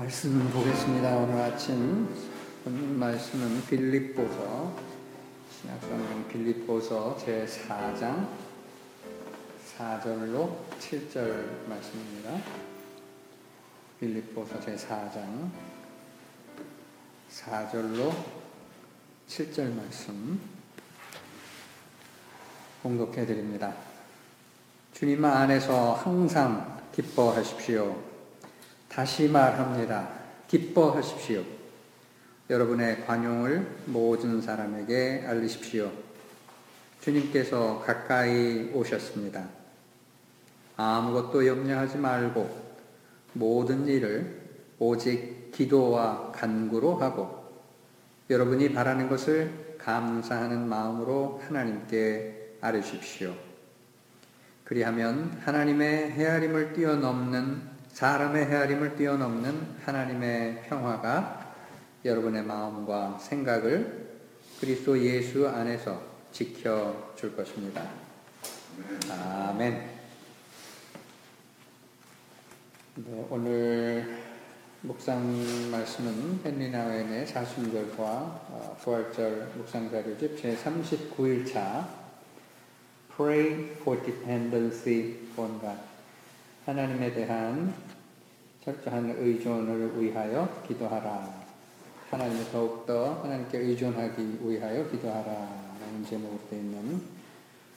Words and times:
말씀 0.00 0.50
보겠습니다. 0.50 1.14
오늘 1.14 1.38
아침 1.42 2.08
본 2.64 2.98
말씀은 2.98 3.66
빌립보서 3.66 4.74
신약성경 5.52 6.26
빌립보서 6.26 7.18
제 7.18 7.44
4장 7.44 8.26
4절로 9.76 10.56
7절 10.80 11.66
말씀입니다. 11.68 12.30
빌립보서 14.00 14.58
제 14.60 14.74
4장 14.74 15.50
4절로 17.30 18.10
7절 19.28 19.74
말씀 19.74 20.40
공독해 22.82 23.26
드립니다. 23.26 23.74
주님 24.94 25.22
안에서 25.22 25.92
항상 25.92 26.80
기뻐하십시오. 26.94 28.19
다시 28.90 29.28
말합니다. 29.28 30.08
기뻐하십시오. 30.48 31.44
여러분의 32.50 33.06
관용을 33.06 33.64
모든 33.86 34.42
사람에게 34.42 35.24
알리십시오. 35.28 35.92
주님께서 37.00 37.84
가까이 37.86 38.68
오셨습니다. 38.74 39.48
아무것도 40.76 41.46
염려하지 41.46 41.98
말고 41.98 42.50
모든 43.34 43.86
일을 43.86 44.40
오직 44.80 45.52
기도와 45.52 46.32
간구로 46.32 46.96
하고 46.96 47.44
여러분이 48.28 48.72
바라는 48.72 49.08
것을 49.08 49.76
감사하는 49.78 50.68
마음으로 50.68 51.40
하나님께 51.46 52.56
아뢰십시오. 52.60 53.36
그리하면 54.64 55.40
하나님의 55.44 56.10
헤아림을 56.10 56.72
뛰어넘는 56.72 57.69
사람의 58.00 58.46
헤아림을 58.46 58.96
뛰어넘는 58.96 59.76
하나님의 59.84 60.62
평화가 60.62 61.54
여러분의 62.02 62.42
마음과 62.44 63.18
생각을 63.18 64.22
그리스도 64.58 64.98
예수 64.98 65.46
안에서 65.46 66.00
지켜줄 66.32 67.36
것입니다. 67.36 67.86
아멘. 69.10 69.90
네, 72.94 73.26
오늘 73.28 74.16
묵상 74.80 75.70
말씀은 75.70 76.40
헨리나웬의 76.42 77.26
40절과 77.26 78.78
부활절 78.78 79.52
묵상 79.56 79.90
자료집 79.90 80.42
제39일차 80.42 81.86
Pray 83.14 83.72
for 83.82 84.02
Dependency 84.02 85.16
on 85.36 85.60
God 85.60 85.89
하나님에 86.66 87.12
대한 87.12 87.74
철저한 88.62 89.16
의존을 89.18 90.00
위하여 90.00 90.62
기도하라. 90.68 91.40
하나님을 92.10 92.50
더욱더 92.50 93.22
하나님께 93.22 93.58
의존하기 93.58 94.38
위하여 94.42 94.88
기도하라. 94.90 95.32
라는 95.80 96.04
제목으로 96.04 96.38
되어 96.50 96.58
있는 96.58 97.02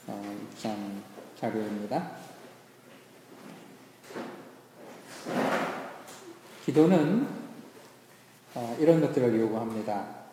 어, 0.07 0.35
묵상 0.49 1.01
자료입니다. 1.39 2.11
기도는 6.65 7.27
어, 8.55 8.77
이런 8.79 8.99
것들을 8.99 9.39
요구합니다. 9.39 10.23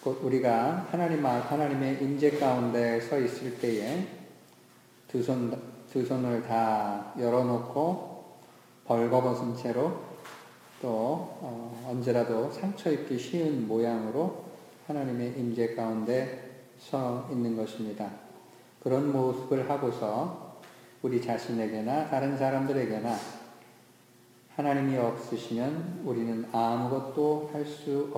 곧 0.00 0.20
우리가 0.22 0.86
하나님, 0.90 1.26
하나님의 1.26 2.02
임재 2.02 2.38
가운데 2.38 3.00
서 3.00 3.18
있을 3.18 3.58
때에 3.58 4.06
두 5.08 5.22
손, 5.22 5.50
두 5.92 6.04
손을 6.04 6.42
다 6.44 7.12
열어놓고 7.18 8.24
벌거벗은 8.84 9.56
채로 9.56 9.92
또 10.80 10.88
어, 11.40 11.86
언제라도 11.88 12.50
상처 12.50 12.90
입기 12.90 13.18
쉬운 13.18 13.66
모양으로 13.66 14.44
하나님의 14.86 15.38
임재 15.38 15.74
가운데 15.74 16.64
서 16.78 17.28
있는 17.30 17.56
것입니다. 17.56 18.08
그런 18.82 19.12
모습을 19.12 19.68
하고서 19.68 20.60
우리 21.02 21.20
자신에게나 21.20 22.08
다른 22.08 22.36
사람들에게나 22.38 23.14
하나님이 24.56 24.96
없으시면 24.96 26.02
우리는 26.04 26.46
아무것도 26.52 27.50
할 27.52 27.66
수 27.66 28.10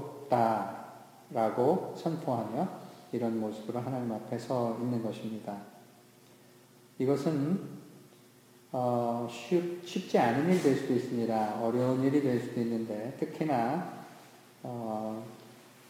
없다라고 1.30 1.94
선포하며 1.96 2.68
이런 3.12 3.40
모습으로 3.40 3.80
하나님 3.80 4.12
앞에 4.12 4.38
서 4.38 4.76
있는 4.80 5.02
것입니다. 5.02 5.71
이것은 7.02 7.60
어, 8.70 9.28
쉽, 9.28 9.82
쉽지 9.84 10.16
않은 10.18 10.48
일이 10.48 10.62
될 10.62 10.76
수도 10.76 10.94
있습니다. 10.94 11.60
어려운 11.60 12.02
일이 12.04 12.22
될 12.22 12.40
수도 12.40 12.60
있는데 12.60 13.16
특히나 13.18 14.04
어, 14.62 15.24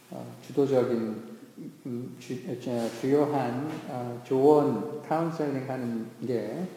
어, 0.09 0.35
주도적인 0.41 1.33
음, 1.85 2.17
주, 2.19 3.13
요한 3.13 3.69
어, 3.89 4.21
조언 4.25 5.03
카운셀링 5.03 5.69
하는 5.69 6.09
게 6.25 6.67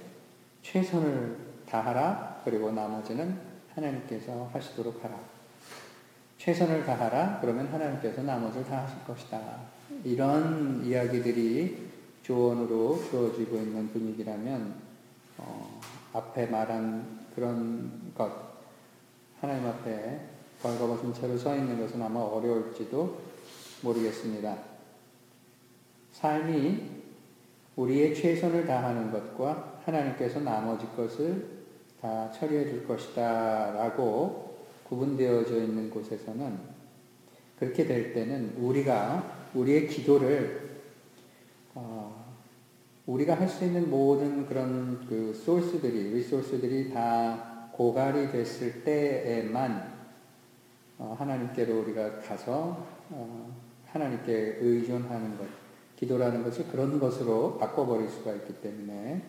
최선을 0.62 1.38
다하라 1.66 2.42
그리고 2.44 2.70
나머지는 2.70 3.38
하나님께서 3.74 4.50
하시도록 4.52 5.02
하라. 5.02 5.18
최선을 6.36 6.84
다하라 6.84 7.38
그러면 7.40 7.68
하나님께서 7.68 8.22
나머지를 8.22 8.66
다 8.66 8.82
하실 8.82 9.02
것이다. 9.06 9.40
이런 10.04 10.84
이야기들이 10.84 11.85
조언으로 12.26 13.00
주어지고 13.08 13.56
있는 13.56 13.88
분위기라면 13.92 14.74
어, 15.38 15.80
앞에 16.12 16.46
말한 16.46 17.26
그런 17.34 18.12
것 18.16 18.32
하나님 19.40 19.66
앞에 19.66 20.20
벌거벗은 20.60 21.14
채로 21.14 21.38
서 21.38 21.54
있는 21.54 21.78
것은 21.78 22.02
아마 22.02 22.18
어려울지도 22.20 23.16
모르겠습니다. 23.82 24.56
삶이 26.14 26.96
우리의 27.76 28.14
최선을 28.14 28.66
다하는 28.66 29.12
것과 29.12 29.80
하나님께서 29.84 30.40
나머지 30.40 30.86
것을 30.96 31.46
다 32.00 32.32
처리해 32.32 32.64
줄 32.64 32.88
것이다 32.88 33.72
라고 33.72 34.66
구분되어져 34.88 35.58
있는 35.58 35.90
곳에서는 35.90 36.58
그렇게 37.58 37.86
될 37.86 38.12
때는 38.12 38.54
우리가 38.56 39.50
우리의 39.54 39.88
기도를 39.88 40.65
어, 41.76 42.24
우리가 43.04 43.38
할 43.38 43.48
수 43.48 43.64
있는 43.64 43.90
모든 43.90 44.46
그런 44.46 45.06
그 45.06 45.34
소스들이, 45.34 46.14
리소스들이 46.14 46.92
다 46.92 47.68
고갈이 47.72 48.32
됐을 48.32 48.82
때에만 48.82 49.94
어, 50.98 51.14
하나님께로 51.18 51.80
우리가 51.82 52.20
가서 52.20 52.86
어, 53.10 53.54
하나님께 53.88 54.58
의존하는 54.60 55.36
것, 55.36 55.46
기도라는 55.96 56.42
것을 56.42 56.66
그런 56.68 56.98
것으로 56.98 57.58
바꿔버릴 57.58 58.08
수가 58.08 58.32
있기 58.32 58.54
때문에 58.62 59.22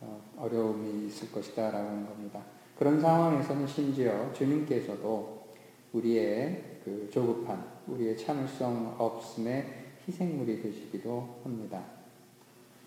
어, 0.00 0.22
어려움이 0.38 1.06
있을 1.06 1.30
것이다 1.30 1.70
라고 1.70 1.86
하는 1.86 2.06
겁니다. 2.06 2.40
그런 2.78 2.98
상황에서는 2.98 3.66
심지어 3.66 4.32
주님께서도 4.32 5.48
우리의 5.92 6.80
그 6.84 7.10
조급함, 7.12 7.62
우리의 7.88 8.16
참을성 8.16 8.96
없음에 8.98 9.87
희생물이 10.08 10.62
되시기도 10.62 11.40
합니다. 11.44 11.84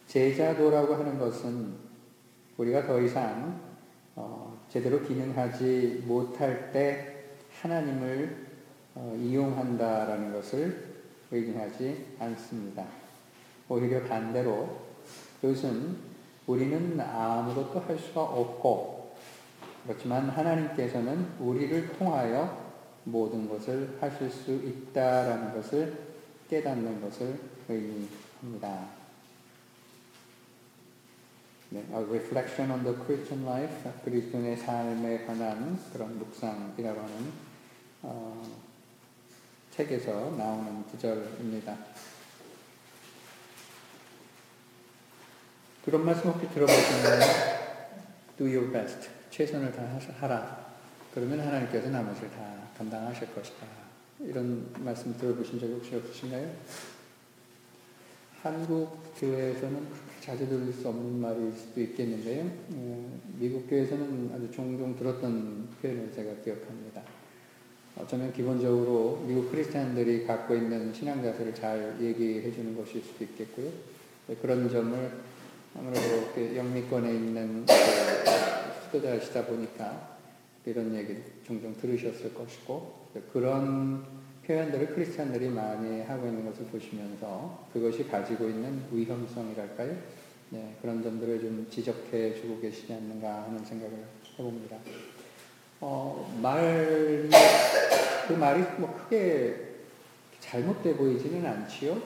제자도라고 0.08 0.96
하는 0.96 1.20
것은 1.20 1.74
우리가 2.58 2.88
더 2.88 3.00
이상 3.00 3.62
어, 4.16 4.60
제대로 4.70 5.02
기능하지 5.02 6.04
못할 6.06 6.72
때 6.72 7.26
하나님을 7.62 8.48
어, 8.96 9.16
이용한다라는 9.22 10.34
것을 10.34 10.92
의미하지 11.30 12.08
않습니다. 12.20 12.86
오히려 13.70 14.04
반대로 14.04 14.82
그것은 15.40 15.96
우리는 16.48 17.00
아무것도 17.00 17.80
할 17.80 17.98
수가 17.98 18.22
없고 18.22 19.16
그렇지만 19.86 20.30
하나님께서는 20.30 21.28
우리를 21.40 21.94
통하여 21.94 22.72
모든 23.04 23.48
것을 23.48 23.98
하실 24.02 24.30
수 24.30 24.54
있다라는 24.54 25.54
것을 25.54 26.11
깨닫는 26.52 27.00
것을 27.00 27.40
의미합니다. 27.70 28.90
네, 31.70 31.80
A 31.80 32.04
Reflection 32.04 32.72
on 32.72 32.84
the 32.84 32.94
Christian 33.06 33.48
Life, 33.48 33.90
그리스도인의 34.04 34.58
삶에 34.58 35.26
관한 35.26 35.80
그런 35.94 36.20
묵상이라고 36.20 37.00
하는 37.00 37.32
어, 38.02 38.60
책에서 39.72 40.32
나오는 40.32 40.84
구절입니다. 40.88 41.78
그런 45.86 46.06
말씀 46.06 46.32
혹시 46.32 46.50
들어보셨나요? 46.50 47.22
Do 48.38 48.46
your 48.46 48.70
best. 48.74 49.10
최선을 49.30 49.72
다하라. 49.72 50.66
그러면 51.14 51.40
하나님께서 51.40 51.90
나머지를 51.90 52.30
다 52.32 52.68
감당하실 52.78 53.34
것이다. 53.34 53.91
이런 54.24 54.72
말씀 54.80 55.16
들어보신 55.18 55.60
적이 55.60 55.74
혹시 55.74 55.96
없으신가요? 55.96 56.52
한국 58.42 58.98
교회에서는 59.18 59.88
자주 60.20 60.48
들릴 60.48 60.74
수 60.74 60.88
없는 60.88 61.20
말일 61.20 61.52
수도 61.54 61.82
있겠는데요. 61.82 62.46
어, 62.74 63.20
미국 63.40 63.68
교회에서는 63.70 64.32
아주 64.34 64.52
종종 64.52 64.96
들었던 64.96 65.68
표현을 65.82 66.12
제가 66.14 66.36
기억합니다. 66.44 67.02
어쩌면 67.98 68.32
기본적으로 68.34 69.24
미국 69.28 69.52
크리스찬들이 69.52 70.26
갖고 70.26 70.56
있는 70.56 70.94
신앙 70.94 71.22
자세를 71.22 71.54
잘 71.54 71.98
얘기해 72.00 72.52
주는 72.52 72.76
것일 72.76 73.02
수도 73.02 73.24
있겠고요. 73.24 73.70
네, 74.28 74.36
그런 74.42 74.70
점을 74.70 75.12
아무래도 75.76 76.56
영미권에 76.56 77.12
있는 77.14 77.66
그 77.66 77.74
수도자시다 78.86 79.46
보니까 79.46 80.11
이런 80.66 80.94
얘기 80.96 81.18
종종 81.46 81.76
들으셨을 81.78 82.34
것이고 82.34 83.10
그런 83.34 84.04
표현들을 84.46 84.96
크리스찬들이 84.96 85.50
많이 85.50 86.02
하고 86.02 86.28
있는 86.28 86.46
것을 86.46 86.66
보시면서 86.66 87.68
그것이 87.74 88.08
가지고 88.08 88.50
있는 88.50 88.84
위험성이랄까요? 88.92 89.96
네, 90.50 90.76
그런 90.82 91.02
점들을 91.02 91.40
좀 91.40 91.68
지적해 91.70 92.36
주고 92.36 92.60
계시지 92.60 92.94
않는가 92.94 93.44
하는 93.44 93.64
생각을 93.64 94.04
해봅니다. 94.38 94.78
어, 95.80 96.38
말, 96.42 97.30
그 98.28 98.34
말이 98.34 98.62
뭐 98.78 98.96
크게 98.98 99.72
잘못돼 100.40 100.96
보이지는 100.96 101.46
않지요? 101.46 101.98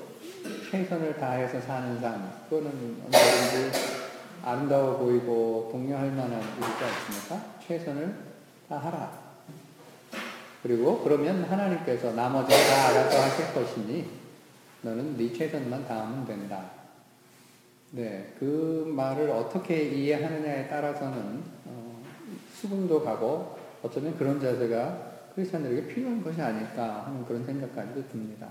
최선을 0.70 1.18
다해서 1.18 1.60
사는 1.60 2.00
삶, 2.00 2.32
그거는 2.48 2.70
언제든지 3.06 3.96
아름다워 4.44 4.98
보이고 4.98 5.70
동료할 5.72 6.12
만한 6.12 6.40
일이지 6.40 6.84
않습니까? 6.84 7.60
최선을 7.66 8.35
다 8.68 8.78
하라. 8.78 9.26
그리고 10.64 11.04
그러면 11.04 11.44
하나님께서 11.44 12.14
나머지를 12.14 12.64
다 12.68 12.88
알아서 12.88 13.22
하실 13.22 13.54
것이니 13.54 14.10
너는 14.82 15.18
네 15.18 15.32
최선만 15.32 15.88
다하면 15.88 16.26
된다. 16.26 16.72
네, 17.92 18.34
그 18.40 18.92
말을 18.96 19.30
어떻게 19.30 19.84
이해하느냐에 19.84 20.68
따라서는 20.68 21.44
어, 21.66 22.04
수긍도 22.52 23.04
가고 23.04 23.58
어쩌면 23.84 24.18
그런 24.18 24.40
자세가 24.40 25.14
크리스천들에게 25.36 25.88
필요한 25.88 26.24
것이 26.24 26.42
아닐까 26.42 27.04
하는 27.06 27.26
그런 27.26 27.46
생각까지도 27.46 28.10
듭니다. 28.10 28.48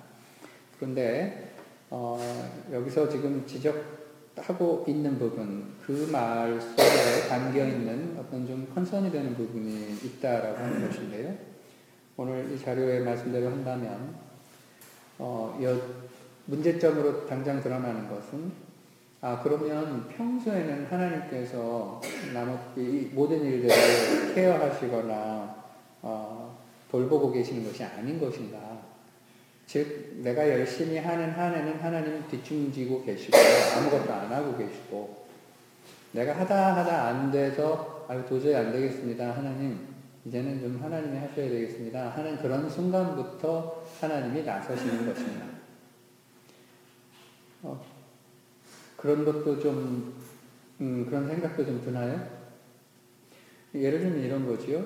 그런데 0.78 1.54
어, 1.90 2.18
여기서 2.72 3.08
지금 3.08 3.44
지적 3.46 4.03
하고 4.36 4.84
있는 4.88 5.18
부분, 5.18 5.64
그 5.84 6.08
말 6.10 6.60
속에 6.60 7.28
담겨 7.28 7.64
있는 7.66 8.16
어떤 8.18 8.46
좀 8.46 8.70
컨선이 8.74 9.10
되는 9.10 9.34
부분이 9.34 9.98
있다라고 10.04 10.56
하는 10.56 10.86
것인데요. 10.88 11.34
오늘 12.16 12.50
이 12.52 12.58
자료에 12.58 13.00
말씀대로 13.00 13.46
한다면 13.48 14.14
어, 15.18 15.58
문제점으로 16.46 17.26
당장 17.26 17.62
드러나는 17.62 18.08
것은 18.08 18.52
아 19.20 19.40
그러면 19.42 20.06
평소에는 20.08 20.86
하나님께서 20.86 22.00
나머지 22.34 23.10
모든 23.14 23.42
일들을 23.42 24.34
케어하시거나 24.34 25.64
어, 26.02 26.58
돌보고 26.90 27.32
계시는 27.32 27.64
것이 27.64 27.82
아닌 27.82 28.20
것인가? 28.20 28.93
즉 29.66 30.14
내가 30.22 30.48
열심히 30.48 30.98
하는 30.98 31.30
한해는 31.30 31.80
하나님은 31.80 32.28
뒷중지고 32.28 33.04
계시고 33.04 33.36
아무것도 33.76 34.12
안 34.12 34.32
하고 34.32 34.56
계시고 34.56 35.24
내가 36.12 36.38
하다 36.38 36.76
하다 36.76 37.06
안 37.08 37.30
돼서 37.30 38.06
아 38.08 38.24
도저히 38.26 38.54
안 38.54 38.70
되겠습니다 38.70 39.36
하나님 39.36 39.94
이제는 40.24 40.60
좀 40.60 40.82
하나님이 40.82 41.18
하셔야 41.18 41.48
되겠습니다 41.48 42.10
하는 42.10 42.38
그런 42.38 42.68
순간부터 42.68 43.84
하나님이 44.00 44.42
나서시는 44.42 45.06
것입니다. 45.06 45.46
어, 47.62 47.84
그런 48.96 49.24
것도 49.24 49.60
좀 49.60 50.14
음, 50.80 51.06
그런 51.06 51.28
생각도 51.28 51.64
좀 51.64 51.82
드나요? 51.84 52.26
예를 53.74 54.00
들면 54.00 54.22
이런 54.22 54.46
거지요. 54.46 54.84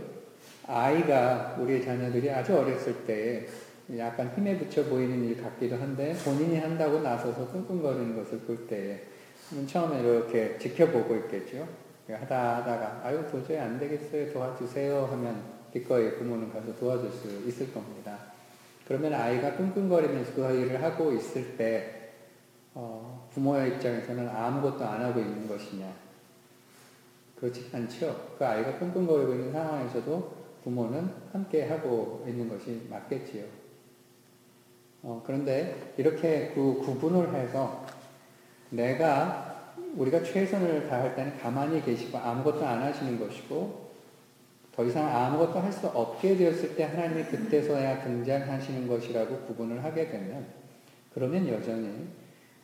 아이가 0.66 1.56
우리 1.58 1.84
자녀들이 1.84 2.30
아주 2.30 2.56
어렸을 2.56 3.04
때 3.06 3.46
약간 3.96 4.30
힘에 4.36 4.58
붙여 4.58 4.84
보이는 4.84 5.24
일 5.24 5.42
같기도 5.42 5.76
한데 5.76 6.14
본인이 6.24 6.58
한다고 6.58 7.00
나서서 7.00 7.50
끙끙거리는 7.50 8.16
것을 8.16 8.40
볼 8.40 8.66
때 8.66 9.02
처음에 9.66 10.00
이렇게 10.00 10.58
지켜보고 10.58 11.16
있겠죠. 11.16 11.66
하다 12.06 12.56
하다가 12.58 13.00
아유 13.04 13.24
도저히 13.30 13.58
안 13.58 13.78
되겠어요 13.78 14.32
도와주세요 14.32 15.06
하면 15.12 15.42
기꺼이 15.72 16.14
부모는 16.16 16.52
가서 16.52 16.74
도와줄 16.76 17.10
수 17.10 17.28
있을 17.48 17.72
겁니다. 17.72 18.18
그러면 18.86 19.14
아이가 19.14 19.54
끙끙거리면서 19.56 20.34
그 20.34 20.42
일을 20.54 20.82
하고 20.82 21.12
있을 21.12 21.56
때 21.56 22.10
어, 22.74 23.28
부모의 23.32 23.74
입장에서는 23.74 24.28
아무것도 24.28 24.84
안 24.84 25.02
하고 25.02 25.20
있는 25.20 25.48
것이냐 25.48 25.90
그렇지 27.36 27.70
않죠. 27.72 28.34
그 28.38 28.44
아이가 28.44 28.78
끙끙거리고 28.78 29.32
있는 29.32 29.52
상황에서도 29.52 30.36
부모는 30.64 31.08
함께 31.32 31.66
하고 31.68 32.24
있는 32.26 32.48
것이 32.48 32.86
맞겠지요. 32.90 33.44
어, 35.02 35.22
그런데 35.24 35.92
이렇게 35.96 36.52
그 36.54 36.80
구분을 36.84 37.34
해서 37.34 37.86
내가 38.70 39.74
우리가 39.96 40.22
최선을 40.22 40.88
다할 40.88 41.14
때는 41.14 41.38
가만히 41.38 41.82
계시고 41.82 42.18
아무것도 42.18 42.66
안 42.66 42.82
하시는 42.82 43.18
것이고 43.18 43.88
더 44.74 44.84
이상 44.84 45.08
아무것도 45.08 45.58
할 45.58 45.72
수 45.72 45.88
없게 45.88 46.36
되었을 46.36 46.76
때 46.76 46.84
하나님이 46.84 47.24
그때서야 47.24 48.02
등장하시는 48.02 48.86
것이라고 48.86 49.40
구분을 49.46 49.82
하게 49.82 50.08
되면 50.08 50.46
그러면 51.14 51.48
여전히 51.48 52.08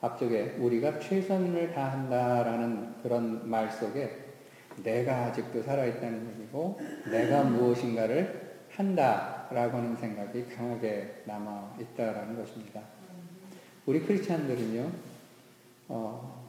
앞쪽에 0.01 0.57
우리가 0.59 0.99
최선을 1.01 1.73
다한다라는 1.73 3.03
그런 3.03 3.49
말 3.49 3.71
속에 3.71 4.25
내가 4.83 5.27
아직도 5.27 5.63
살아있다는 5.63 6.31
얘기고 6.35 6.81
내가 7.11 7.45
무엇인가를 7.45 8.44
한다라고 8.77 9.79
하는 9.79 9.97
생각이 9.97 10.47
강하게 10.49 11.23
남아 11.27 11.77
있다라는 11.81 12.37
것입니다. 12.37 12.81
우리 13.87 14.01
크리스찬들은요, 14.01 14.91
어, 15.89 16.45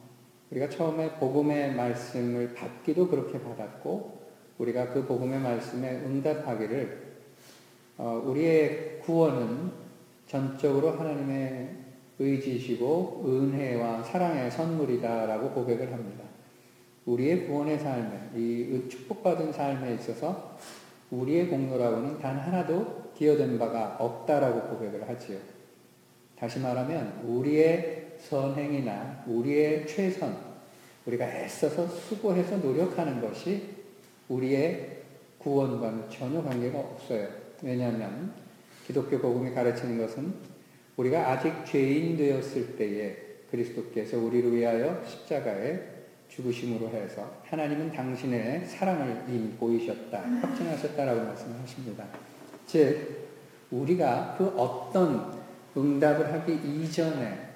우리가 0.50 0.68
처음에 0.68 1.18
복음의 1.18 1.74
말씀을 1.74 2.54
받기도 2.54 3.08
그렇게 3.08 3.40
받았고 3.40 4.26
우리가 4.58 4.88
그 4.90 5.06
복음의 5.06 5.40
말씀에 5.40 5.90
응답하기를 6.04 7.06
어, 7.98 8.22
우리의 8.24 9.00
구원은 9.00 9.70
전적으로 10.26 10.92
하나님의 10.92 11.76
의지시고 12.18 13.24
은혜와 13.26 14.02
사랑의 14.02 14.50
선물이다라고 14.50 15.50
고백을 15.50 15.92
합니다. 15.92 16.24
우리의 17.04 17.46
구원의 17.46 17.78
삶에 17.78 18.30
이 18.34 18.88
축복받은 18.88 19.52
삶에 19.52 19.94
있어서 19.94 20.56
우리의 21.10 21.48
공로라고는 21.48 22.18
단 22.18 22.38
하나도 22.38 23.12
기여된 23.16 23.58
바가 23.58 23.96
없다라고 23.98 24.68
고백을 24.68 25.08
하지요. 25.08 25.38
다시 26.38 26.58
말하면 26.58 27.22
우리의 27.24 28.16
선행이나 28.18 29.24
우리의 29.26 29.86
최선, 29.86 30.36
우리가 31.06 31.26
애써서 31.26 31.86
수고해서 31.86 32.56
노력하는 32.58 33.20
것이 33.20 33.62
우리의 34.28 35.02
구원과는 35.38 36.10
전혀 36.10 36.42
관계가 36.42 36.78
없어요. 36.78 37.28
왜냐하면 37.62 38.34
기독교 38.86 39.18
복음이 39.18 39.54
가르치는 39.54 39.98
것은 39.98 40.34
우리가 40.96 41.30
아직 41.30 41.64
죄인 41.64 42.16
되었을 42.16 42.76
때에 42.76 43.16
그리스도께서 43.50 44.18
우리를 44.18 44.52
위하여 44.54 45.02
십자가에 45.06 45.95
죽으심으로 46.36 46.88
해서 46.90 47.40
하나님은 47.44 47.92
당신의 47.92 48.66
사랑을 48.66 49.24
이미 49.28 49.50
보이셨다, 49.52 50.18
확증하셨다라고 50.20 51.24
말씀하십니다. 51.24 52.04
즉, 52.66 53.26
우리가 53.70 54.34
그 54.36 54.46
어떤 54.48 55.34
응답을 55.76 56.32
하기 56.32 56.54
이전에 56.54 57.46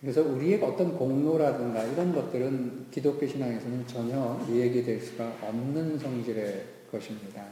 그래서 0.00 0.22
우리의 0.22 0.62
어떤 0.62 0.96
공로라든가 0.96 1.84
이런 1.84 2.14
것들은 2.14 2.86
기독교 2.90 3.26
신앙에서는 3.26 3.86
전혀 3.86 4.40
이야기될 4.48 4.98
수가 4.98 5.30
없는 5.42 5.98
성질의 5.98 6.64
것입니다. 6.90 7.44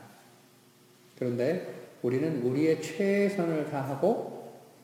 그런데 1.19 1.91
우리는 2.01 2.43
우리의 2.43 2.81
최선을 2.81 3.69
다하고 3.69 4.38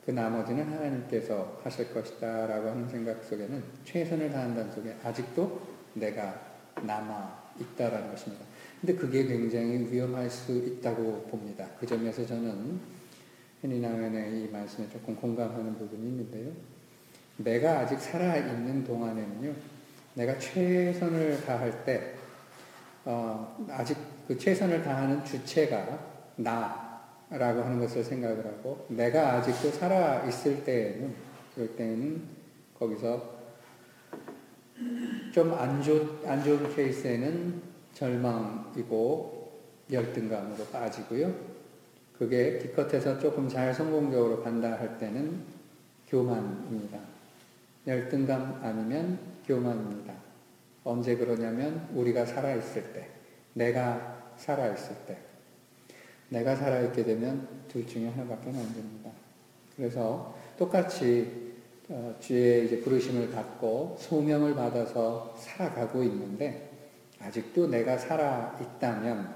그 0.05 0.11
나머지는 0.11 0.71
하나님께서 0.71 1.59
하실 1.63 1.91
것이다 1.93 2.45
라고 2.47 2.69
하는 2.69 2.87
생각 2.87 3.23
속에는 3.23 3.63
최선을 3.83 4.31
다한다는 4.31 4.71
속에 4.71 4.95
아직도 5.03 5.61
내가 5.95 6.39
남아 6.83 7.45
있다라는 7.59 8.11
것입니다. 8.11 8.45
근데 8.79 8.95
그게 8.95 9.25
굉장히 9.25 9.91
위험할 9.91 10.29
수 10.29 10.51
있다고 10.51 11.23
봅니다. 11.23 11.67
그 11.79 11.87
점에서 11.87 12.25
저는 12.25 12.79
henry 13.63 14.43
이 14.43 14.49
말씀에 14.51 14.87
조금 14.89 15.15
공감하는 15.15 15.75
부분이 15.77 16.03
있는데요. 16.07 16.51
내가 17.37 17.79
아직 17.79 17.99
살아있는 17.99 18.83
동안에는요, 18.83 19.53
내가 20.13 20.37
최선을 20.37 21.43
다할 21.45 21.83
때, 21.83 22.13
어, 23.03 23.65
아직 23.69 23.97
그 24.27 24.37
최선을 24.37 24.83
다하는 24.83 25.23
주체가 25.25 25.99
나 26.37 26.84
라고 27.37 27.61
하는 27.61 27.79
것을 27.79 28.03
생각을 28.03 28.45
하고, 28.45 28.85
내가 28.89 29.33
아직도 29.33 29.71
살아 29.71 30.23
있을 30.25 30.63
때에는, 30.63 31.13
그럴 31.53 31.75
때는 31.75 32.21
거기서 32.79 33.35
좀안 35.33 35.81
좋, 35.81 36.21
안 36.25 36.43
좋은 36.43 36.73
케이스에는 36.73 37.61
절망이고, 37.93 39.51
열등감으로 39.91 40.65
빠지고요. 40.65 41.33
그게 42.17 42.57
기껏해서 42.59 43.19
조금 43.19 43.49
잘 43.49 43.73
성공적으로 43.73 44.41
간다 44.41 44.71
할 44.79 44.97
때는 44.97 45.43
교만입니다. 46.07 46.99
열등감 47.85 48.59
아니면 48.63 49.19
교만입니다. 49.45 50.13
언제 50.83 51.15
그러냐면 51.15 51.89
우리가 51.93 52.25
살아있을 52.25 52.93
때, 52.93 53.09
내가 53.53 54.33
살아있을 54.37 54.95
때, 55.05 55.17
내가 56.29 56.55
살아있게 56.55 57.03
되면 57.03 57.47
둘 57.67 57.85
중에 57.85 58.07
하나밖에 58.09 58.49
안 58.49 58.73
됩니다. 58.73 59.11
그래서 59.75 60.35
똑같이 60.57 61.45
어, 61.87 62.15
주의 62.19 62.65
이제 62.65 62.79
부르심을 62.79 63.29
받고 63.31 63.97
소명을 63.99 64.55
받아서 64.55 65.35
살아가고 65.37 66.03
있는데 66.03 66.71
아직도 67.19 67.67
내가 67.67 67.97
살아 67.97 68.57
있다면 68.59 69.35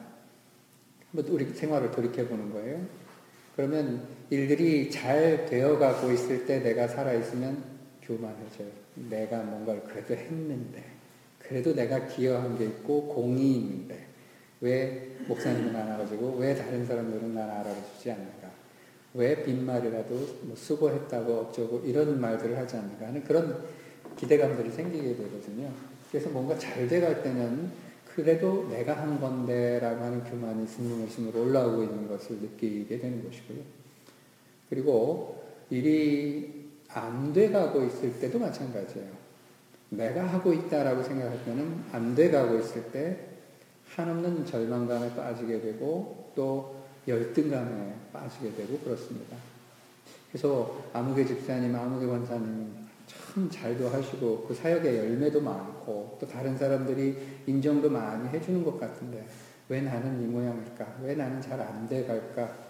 한번 1.11 1.33
우리 1.33 1.45
생활을 1.53 1.91
돌이켜 1.91 2.25
보는 2.25 2.51
거예요. 2.51 2.79
그러면 3.55 4.07
일들이 4.29 4.89
잘 4.89 5.45
되어가고 5.45 6.11
있을 6.11 6.45
때 6.45 6.59
내가 6.59 6.87
살아 6.87 7.13
있으면 7.13 7.63
교만해져요. 8.01 8.67
내가 9.09 9.43
뭔가를 9.43 9.83
그래도 9.83 10.15
했는데 10.15 10.83
그래도 11.39 11.73
내가 11.73 12.07
기여한 12.07 12.57
게 12.57 12.65
있고 12.65 13.07
공이 13.07 13.55
있는데 13.55 14.08
왜 14.61 15.15
목사님은 15.27 15.75
안 15.75 15.91
알아주고 15.93 16.37
왜 16.37 16.55
다른 16.55 16.85
사람들은 16.85 17.33
날 17.33 17.49
알아주지 17.49 18.11
않는가? 18.11 18.49
왜 19.13 19.43
빈말이라도 19.43 20.15
뭐 20.43 20.55
수고했다고 20.55 21.33
어쩌고 21.33 21.83
이런 21.85 22.19
말들을 22.19 22.57
하지 22.57 22.75
않는가 22.75 23.07
하는 23.07 23.23
그런 23.23 23.63
기대감들이 24.17 24.69
생기게 24.69 25.15
되거든요. 25.15 25.71
그래서 26.11 26.29
뭔가 26.29 26.57
잘 26.57 26.87
돼갈 26.87 27.23
때는 27.23 27.71
그래도 28.05 28.67
내가 28.69 28.97
한 28.97 29.19
건데라고 29.19 30.03
하는 30.03 30.23
교만이 30.23 30.67
스물스물 30.67 31.35
올라오고 31.35 31.83
있는 31.83 32.07
것을 32.07 32.37
느끼게 32.37 32.99
되는 32.99 33.23
것이고요. 33.23 33.63
그리고 34.69 35.43
일이 35.69 36.69
안 36.89 37.31
돼가고 37.31 37.85
있을 37.85 38.19
때도 38.19 38.39
마찬가지예요. 38.39 39.07
내가 39.89 40.25
하고 40.25 40.53
있다라고 40.53 41.01
생각할 41.01 41.45
때는 41.45 41.83
안 41.91 42.13
돼가고 42.13 42.59
있을 42.59 42.91
때 42.91 43.28
한없는 43.99 44.45
절망감에 44.45 45.15
빠지게 45.15 45.61
되고 45.61 46.31
또 46.35 46.75
열등감에 47.07 47.95
빠지게 48.13 48.53
되고 48.55 48.77
그렇습니다. 48.79 49.37
그래서 50.31 50.89
아무개 50.93 51.25
집사님, 51.25 51.75
아무개 51.75 52.05
권사님 52.05 52.87
참 53.07 53.49
잘도 53.49 53.89
하시고 53.89 54.45
그 54.47 54.53
사역의 54.53 54.97
열매도 54.97 55.41
많고 55.41 56.17
또 56.19 56.27
다른 56.27 56.57
사람들이 56.57 57.43
인정도 57.47 57.89
많이 57.89 58.27
해주는 58.29 58.63
것 58.63 58.79
같은데 58.79 59.27
왜 59.67 59.81
나는 59.81 60.21
이 60.21 60.25
모양일까? 60.25 60.97
왜 61.01 61.15
나는 61.15 61.41
잘 61.41 61.59
안 61.59 61.87
돼갈까? 61.87 62.69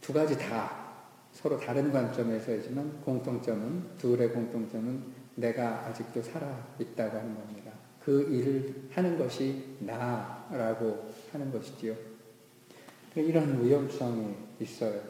두 0.00 0.12
가지 0.12 0.36
다 0.36 0.84
서로 1.32 1.58
다른 1.58 1.90
관점에서이지만 1.90 3.00
공통점은 3.02 3.96
둘의 3.98 4.30
공통점은 4.32 5.02
내가 5.34 5.86
아직도 5.86 6.22
살아 6.22 6.64
있다고 6.78 7.18
하는 7.18 7.34
겁니다. 7.34 7.72
그 8.04 8.22
일을 8.30 8.74
하는 8.90 9.16
것이 9.16 9.76
나라고 9.80 11.10
하는 11.32 11.50
것이지요. 11.50 11.94
이런 13.16 13.64
위험성이 13.64 14.34
있어요. 14.60 15.00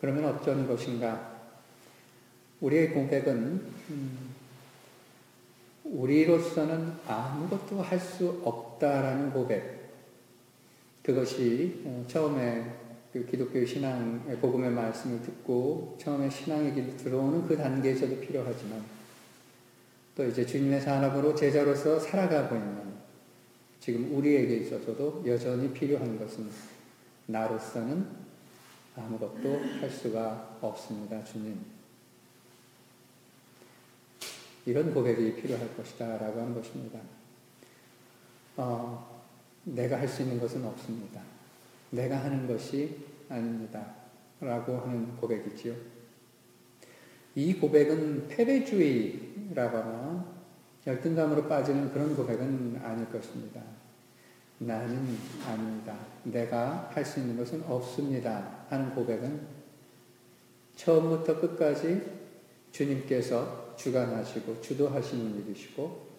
그러면 0.00 0.24
어쩌는 0.34 0.66
것인가? 0.66 1.38
우리의 2.60 2.90
고백은 2.92 3.34
음, 3.90 4.34
우리로서는 5.84 6.92
아무것도 7.06 7.82
할 7.82 8.00
수 8.00 8.40
없다라는 8.44 9.32
고백. 9.32 9.80
그것이 11.02 11.82
어, 11.84 12.04
처음에 12.08 12.76
그 13.12 13.26
기독교 13.26 13.64
신앙의 13.64 14.38
복음의 14.38 14.70
말씀을 14.70 15.22
듣고 15.22 15.96
처음에 16.00 16.30
신앙의 16.30 16.74
길 16.74 16.96
들어오는 16.96 17.46
그 17.46 17.56
단계에서도 17.56 18.20
필요하지만 18.20 18.99
또 20.20 20.26
이제 20.26 20.44
주님의 20.44 20.82
사람으로 20.82 21.34
제자로서 21.34 21.98
살아가고 21.98 22.54
있는 22.54 22.92
지금 23.80 24.14
우리에게 24.14 24.56
있어서도 24.56 25.24
여전히 25.26 25.72
필요한 25.72 26.18
것은 26.18 26.46
나로서는 27.24 28.06
아무것도 28.96 29.58
할 29.80 29.88
수가 29.88 30.58
없습니다, 30.60 31.24
주님. 31.24 31.58
이런 34.66 34.92
고백이 34.92 35.36
필요할 35.36 35.74
것이다 35.74 36.18
라고 36.18 36.38
하는 36.38 36.54
것입니다. 36.54 37.00
어, 38.58 39.24
내가 39.64 40.00
할 40.00 40.06
수 40.06 40.20
있는 40.20 40.38
것은 40.38 40.62
없습니다. 40.66 41.22
내가 41.88 42.22
하는 42.24 42.46
것이 42.46 43.06
아닙니다. 43.30 43.94
라고 44.38 44.80
하는 44.80 45.16
고백이지요. 45.16 45.99
이 47.34 47.54
고백은 47.54 48.28
패배주의라거나 48.28 50.24
열등감으로 50.86 51.46
빠지는 51.46 51.92
그런 51.92 52.16
고백은 52.16 52.80
아닐 52.82 53.10
것입니다. 53.10 53.60
나는 54.58 55.16
아닙니다. 55.46 55.94
내가 56.24 56.90
할 56.92 57.04
수 57.04 57.20
있는 57.20 57.36
것은 57.36 57.62
없습니다. 57.66 58.64
하는 58.68 58.94
고백은 58.94 59.40
처음부터 60.76 61.40
끝까지 61.40 62.02
주님께서 62.72 63.74
주관하시고 63.76 64.60
주도하시는 64.60 65.40
일이시고 65.40 66.10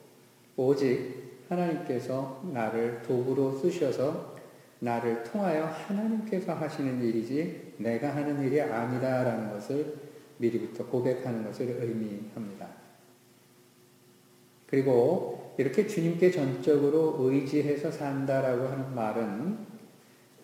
오직 0.58 1.46
하나님께서 1.50 2.44
나를 2.52 3.02
도구로 3.04 3.60
쓰셔서 3.60 4.36
나를 4.80 5.24
통하여 5.24 5.66
하나님께서 5.66 6.54
하시는 6.54 7.04
일이지 7.04 7.74
내가 7.78 8.16
하는 8.16 8.42
일이 8.44 8.60
아니다라는 8.60 9.52
것을 9.52 10.11
미리부터 10.42 10.86
고백하는 10.88 11.46
것을 11.46 11.78
의미합니다. 11.80 12.68
그리고 14.66 15.54
이렇게 15.58 15.86
주님께 15.86 16.32
전적으로 16.32 17.18
의지해서 17.20 17.92
산다라고 17.92 18.68
하는 18.68 18.96
말은 18.96 19.58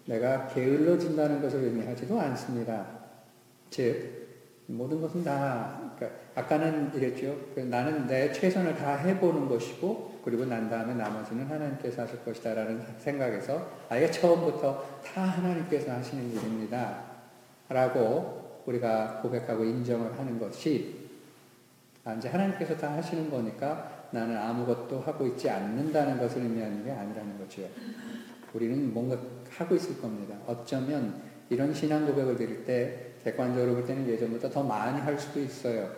내가 0.06 0.48
게을러진다는 0.48 1.42
것을 1.42 1.64
의미하지도 1.64 2.20
않습니다. 2.20 2.88
즉, 3.70 4.28
모든 4.68 5.02
것은 5.02 5.24
다, 5.24 5.94
그러니까 5.96 6.20
아까는 6.36 6.94
이랬죠. 6.94 7.38
그 7.56 7.62
나는 7.62 8.06
내 8.06 8.32
최선을 8.32 8.76
다 8.76 8.96
해보는 8.96 9.48
것이고, 9.48 10.22
그리고 10.24 10.46
난 10.46 10.70
다음에 10.70 10.94
나머지는 10.94 11.46
하나님께서 11.46 12.02
하실 12.04 12.24
것이다라는 12.24 12.82
생각에서 13.00 13.70
아예 13.90 14.12
처음부터 14.12 15.02
다 15.04 15.22
하나님께서 15.22 15.92
하시는 15.92 16.30
일입니다. 16.32 17.02
라고 17.70 18.47
우리가 18.68 19.22
고백하고 19.22 19.64
인정을 19.64 20.18
하는 20.20 20.40
것이 20.40 21.08
아, 22.04 22.14
이제 22.14 22.30
하나님께서 22.30 22.78
다 22.78 22.94
하시는 22.94 23.30
거니까 23.30 24.08
나는 24.12 24.38
아무것도 24.38 25.02
하고 25.02 25.26
있지 25.28 25.50
않는다는 25.50 26.20
것을 26.20 26.42
의미하는 26.42 26.84
게 26.84 26.92
아니라는 26.92 27.38
거죠. 27.40 27.68
우리는 28.54 28.94
뭔가 28.94 29.18
하고 29.50 29.76
있을 29.76 30.00
겁니다. 30.00 30.36
어쩌면 30.46 31.22
이런 31.50 31.74
신앙 31.74 32.06
고백을 32.06 32.38
드릴 32.38 32.66
때 32.66 33.14
객관적으로 33.24 33.74
볼 33.74 33.86
때는 33.86 34.08
예전보다 34.08 34.50
더 34.50 34.64
많이 34.64 35.00
할 35.02 35.18
수도 35.20 35.40
있어요. 35.42 35.92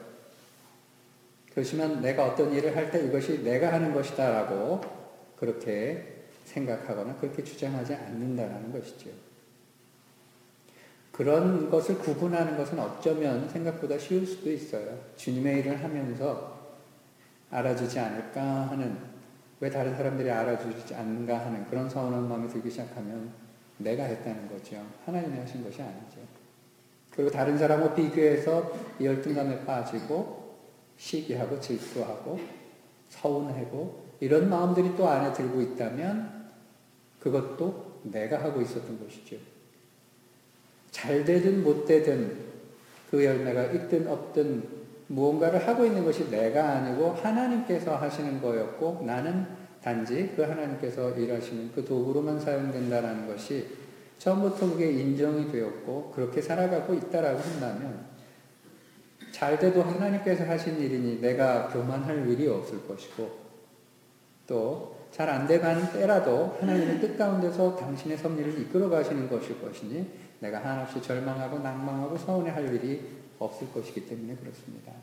그렇지만 1.53 2.01
내가 2.01 2.25
어떤 2.25 2.53
일을 2.53 2.75
할 2.75 2.89
때 2.89 3.05
이것이 3.05 3.43
내가 3.43 3.73
하는 3.73 3.93
것이다 3.93 4.29
라고 4.29 4.81
그렇게 5.35 6.23
생각하거나 6.45 7.17
그렇게 7.17 7.43
주장하지 7.43 7.93
않는다라는 7.93 8.71
것이죠. 8.71 9.09
그런 11.19 11.69
것을 11.69 11.97
구분하는 11.97 12.55
것은 12.55 12.79
어쩌면 12.79 13.49
생각보다 13.49 13.97
쉬울 13.97 14.25
수도 14.25 14.49
있어요. 14.49 14.97
주님의 15.17 15.59
일을 15.59 15.83
하면서 15.83 16.57
알아주지 17.51 17.99
않을까 17.99 18.41
하는, 18.69 18.95
왜 19.59 19.69
다른 19.69 19.97
사람들이 19.97 20.31
알아주지 20.31 20.95
않는가 20.95 21.45
하는 21.45 21.65
그런 21.65 21.89
서운한 21.89 22.29
마음이 22.29 22.47
들기 22.47 22.69
시작하면 22.71 23.31
내가 23.79 24.05
했다는 24.05 24.47
거죠. 24.47 24.81
하나님이 25.05 25.39
하신 25.39 25.61
것이 25.61 25.81
아니죠. 25.81 26.21
그리고 27.11 27.29
다른 27.29 27.57
사람과 27.57 27.93
비교해서 27.93 28.71
열등감에 29.01 29.65
빠지고 29.65 30.55
시기하고 30.95 31.59
질투하고 31.59 32.39
서운하고 33.09 34.05
이런 34.21 34.49
마음들이 34.49 34.95
또 34.95 35.05
안에 35.05 35.33
들고 35.33 35.59
있다면 35.59 36.49
그것도 37.19 38.03
내가 38.03 38.41
하고 38.41 38.61
있었던 38.61 39.03
것이죠. 39.03 39.48
잘 40.99 41.23
되든 41.23 41.63
못 41.63 41.85
되든 41.85 42.49
그 43.09 43.23
열매가 43.23 43.71
있든 43.71 44.05
없든 44.07 44.79
무언가를 45.07 45.65
하고 45.65 45.85
있는 45.85 46.03
것이 46.03 46.29
내가 46.29 46.73
아니고 46.73 47.11
하나님께서 47.11 47.95
하시는 47.95 48.41
거였고 48.41 49.03
나는 49.05 49.45
단지 49.81 50.33
그 50.35 50.41
하나님께서 50.41 51.11
일하시는 51.11 51.71
그 51.73 51.85
도구로만 51.85 52.39
사용된다라는 52.39 53.27
것이 53.27 53.65
처음부터 54.17 54.71
그게 54.71 54.91
인정이 54.91 55.49
되었고 55.49 56.11
그렇게 56.13 56.41
살아가고 56.41 56.93
있다라고 56.93 57.39
한다면 57.39 58.05
잘 59.31 59.57
돼도 59.57 59.81
하나님께서 59.81 60.43
하신 60.43 60.81
일이니 60.81 61.21
내가 61.21 61.69
교만할 61.69 62.29
일이 62.29 62.45
없을 62.47 62.85
것이고 62.85 63.39
또 64.45 64.98
잘 65.11 65.29
안 65.29 65.47
돼가는 65.47 65.91
때라도 65.91 66.57
하나님의 66.59 67.01
뜻 67.01 67.17
가운데서 67.17 67.75
당신의 67.75 68.17
섭리를 68.17 68.59
이끌어 68.61 68.89
가시는 68.89 69.29
것일 69.29 69.61
것이니 69.61 70.07
내가 70.39 70.63
한없이 70.63 71.01
절망하고 71.01 71.59
낭망하고 71.59 72.17
서운해할 72.17 72.73
일이 72.75 73.01
없을 73.39 73.71
것이기 73.73 74.07
때문에 74.07 74.35
그렇습니다. 74.35 74.93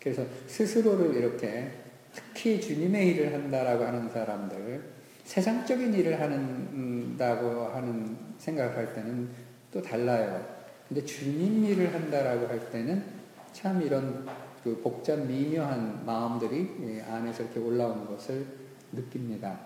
그래서 0.00 0.24
스스로를 0.46 1.14
이렇게 1.14 1.72
특히 2.12 2.60
주님의 2.60 3.08
일을 3.08 3.34
한다라고 3.34 3.84
하는 3.84 4.08
사람들, 4.08 4.82
세상적인 5.24 5.94
일을 5.94 6.20
한다고 6.20 7.66
하는 7.66 8.16
생각할 8.38 8.94
때는 8.94 9.28
또 9.72 9.82
달라요. 9.82 10.58
근데 10.88 11.04
주님 11.04 11.64
일을 11.64 11.92
한다라고 11.92 12.46
할 12.46 12.70
때는 12.70 13.04
참 13.52 13.82
이런 13.82 14.26
그 14.64 14.80
복잡 14.82 15.18
미묘한 15.20 16.04
마음들이 16.04 17.00
안에서 17.06 17.44
이렇게 17.44 17.60
올라오는 17.60 18.06
것을 18.06 18.46
느낍니다. 18.92 19.58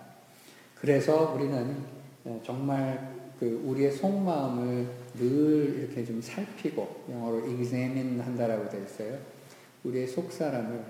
그래서 0.75 1.33
우리는 1.33 1.77
정말 2.43 3.13
그 3.39 3.61
우리의 3.65 3.91
속마음을 3.91 4.87
늘 5.15 5.79
이렇게 5.79 6.05
좀 6.05 6.21
살피고 6.21 7.05
영어로 7.09 7.47
examine 7.47 8.19
한다라고 8.19 8.69
되어 8.69 8.83
있어요. 8.83 9.17
우리의 9.83 10.07
속 10.07 10.31
사람을 10.31 10.83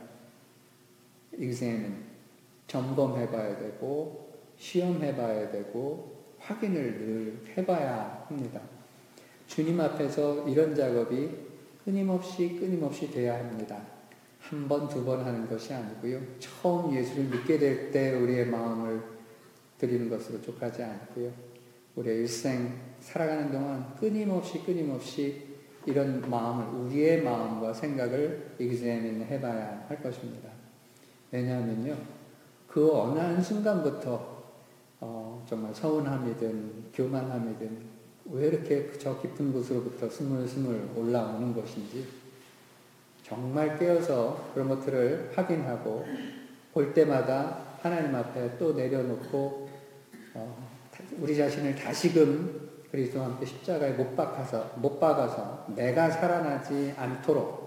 examine 1.40 1.96
점검해 2.68 3.30
봐야 3.30 3.58
되고 3.58 4.30
시험해 4.58 5.16
봐야 5.16 5.52
되고 5.52 6.14
확인을 6.40 6.98
늘 6.98 7.58
해봐야 7.58 8.26
합니다. 8.28 8.62
주님 9.48 9.80
앞에서 9.80 10.48
이런 10.48 10.76
작업이 10.76 11.30
끊임없이 11.84 12.58
끊임없이 12.60 13.12
돼야 13.12 13.38
합니다. 13.40 13.93
한 14.54 14.68
번, 14.68 14.88
두 14.88 15.04
번 15.04 15.26
하는 15.26 15.50
것이 15.50 15.74
아니고요. 15.74 16.22
처음 16.40 16.96
예수를 16.96 17.26
믿게 17.26 17.58
될 17.58 17.92
때 17.92 18.14
우리의 18.14 18.46
마음을 18.48 19.02
드리는 19.80 20.10
것으로 20.10 20.42
족하지 20.42 20.84
않고요. 20.84 21.32
우리의 21.96 22.20
일생 22.20 22.72
살아가는 23.00 23.52
동안 23.52 23.96
끊임없이 24.00 24.64
끊임없이 24.64 25.42
이런 25.86 26.22
마음을, 26.30 26.86
우리의 26.86 27.24
마음과 27.24 27.74
생각을 27.74 28.56
examine 28.60 29.26
해봐야 29.26 29.86
할 29.90 30.02
것입니다. 30.02 30.50
왜냐하면요. 31.32 31.98
그 32.68 32.92
어느 32.96 33.20
한 33.20 33.42
순간부터 33.42 34.44
어, 35.02 35.46
정말 35.50 35.74
서운함이든 35.74 36.92
교만함이든 36.94 37.78
왜 38.32 38.48
이렇게 38.48 38.92
저 38.98 39.20
깊은 39.20 39.52
곳으로부터 39.52 40.10
스물스물 40.10 40.90
올라오는 40.96 41.54
것인지 41.54 42.08
정말 43.34 43.80
깨어서 43.80 44.52
그런 44.54 44.70
것들을 44.70 45.32
확인하고 45.34 46.06
볼 46.72 46.94
때마다 46.94 47.78
하나님 47.82 48.14
앞에 48.14 48.58
또 48.60 48.74
내려놓고 48.74 49.70
어, 50.36 50.70
우리 51.20 51.36
자신을 51.36 51.76
다시금 51.76 52.70
그리스도와 52.92 53.26
함께 53.26 53.46
십자가에 53.48 53.94
못 53.94 54.16
박아서 54.16 54.74
못 54.78 55.00
박아서 55.00 55.66
내가 55.76 56.12
살아나지 56.12 56.94
않도록 56.96 57.64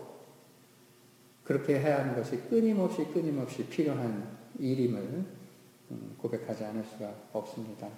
그렇게 1.43 1.81
해야 1.81 2.01
하는 2.01 2.15
것이 2.15 2.37
끊임없이 2.49 3.05
끊임없이 3.07 3.67
필요한 3.67 4.37
일임을 4.61 5.01
음, 5.91 6.17
고백하지 6.19 6.65
않을 6.65 6.85
수가 6.85 7.13
없습니다. 7.33 7.89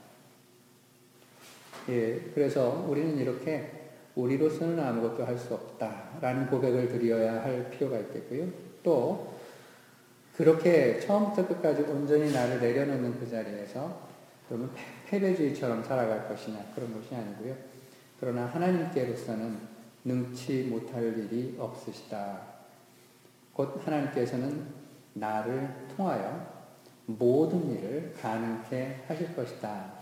예, 1.90 2.30
그래서 2.34 2.86
우리는 2.88 3.18
이렇게 3.18 3.87
우리로서는 4.18 4.80
아무것도 4.80 5.24
할 5.24 5.38
수 5.38 5.54
없다라는 5.54 6.48
고백을 6.48 6.88
드려야 6.88 7.44
할 7.44 7.70
필요가 7.70 7.98
있겠고요. 8.00 8.48
또 8.82 9.34
그렇게 10.36 10.98
처음부터 10.98 11.46
끝까지 11.46 11.82
온전히 11.82 12.32
나를 12.32 12.60
내려놓는 12.60 13.20
그 13.20 13.28
자리에서 13.28 14.08
그러면 14.48 14.70
패배주의처럼 15.06 15.84
살아갈 15.84 16.28
것이냐 16.28 16.72
그런 16.74 16.92
것이 16.94 17.14
아니고요. 17.14 17.54
그러나 18.18 18.46
하나님께로서는 18.46 19.56
능치 20.04 20.64
못할 20.64 21.16
일이 21.16 21.54
없으시다. 21.58 22.40
곧 23.52 23.80
하나님께서는 23.84 24.66
나를 25.14 25.68
통하여 25.96 26.58
모든 27.06 27.70
일을 27.70 28.14
가능케 28.20 29.04
하실 29.06 29.34
것이다. 29.34 29.92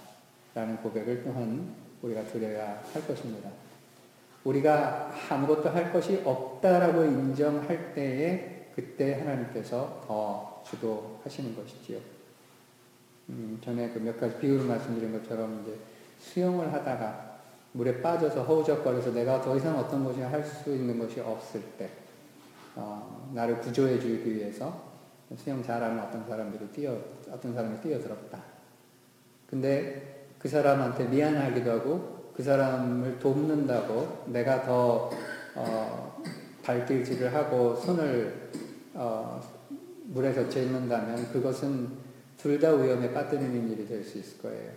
라는 0.55 0.79
고백을 0.79 1.23
또한 1.23 1.75
우리가 2.01 2.25
드려야 2.25 2.83
할 2.93 3.07
것입니다. 3.07 3.66
우리가 4.47 5.13
아무것도 5.29 5.71
할 5.71 5.93
것이 5.93 6.23
없다라고 6.25 7.05
인정할 7.05 7.93
때에 7.95 8.71
그때 8.75 9.19
하나님께서 9.21 10.05
더 10.07 10.63
주도하시는 10.65 11.57
것이지요. 11.57 11.99
음, 13.31 13.59
전에 13.65 13.91
그 13.91 13.99
몇 14.01 14.19
가지 14.21 14.39
비유를 14.39 14.67
말씀드린 14.67 15.13
것처럼 15.13 15.63
이제 15.63 15.77
수영을 16.21 16.73
하다가 16.73 17.39
물에 17.73 18.01
빠져서 18.01 18.45
허우적거려서 18.45 19.11
내가 19.13 19.41
더 19.43 19.57
이상 19.57 19.79
어떤 19.79 20.05
것이 20.05 20.21
할 20.21 20.45
수 20.45 20.71
있는 20.71 20.99
것이 20.99 21.21
없을 21.21 21.61
때, 21.77 21.91
어, 22.77 23.31
나를 23.35 23.59
구조해 23.61 23.99
주기 23.99 24.35
위해서 24.35 24.95
수영 25.37 25.63
잘하는 25.63 25.99
어떤 26.01 26.27
사람들이 26.27 26.69
뛰어, 26.69 26.97
어떤 27.31 27.53
사람이 27.53 27.81
뛰어들었다. 27.81 28.41
근데 29.51 30.27
그 30.39 30.49
사람한테 30.49 31.07
미안하기도 31.07 31.71
하고 31.71 32.16
그 32.37 32.43
사람을 32.43 33.19
돕는다고 33.19 34.25
내가 34.27 34.63
더 34.63 35.11
어, 35.55 36.23
발길질을 36.63 37.33
하고 37.35 37.75
손을 37.77 38.51
어, 38.95 39.41
물에 40.09 40.35
젖혀 40.35 40.61
있는다면 40.63 41.33
그것은 41.33 42.05
둘 42.37 42.61
다 42.61 42.71
위험에 42.71 43.13
빠뜨리는 43.13 43.71
일이 43.71 43.89
될 43.89 44.05
수 44.05 44.19
있을 44.19 44.39
거예요. 44.43 44.71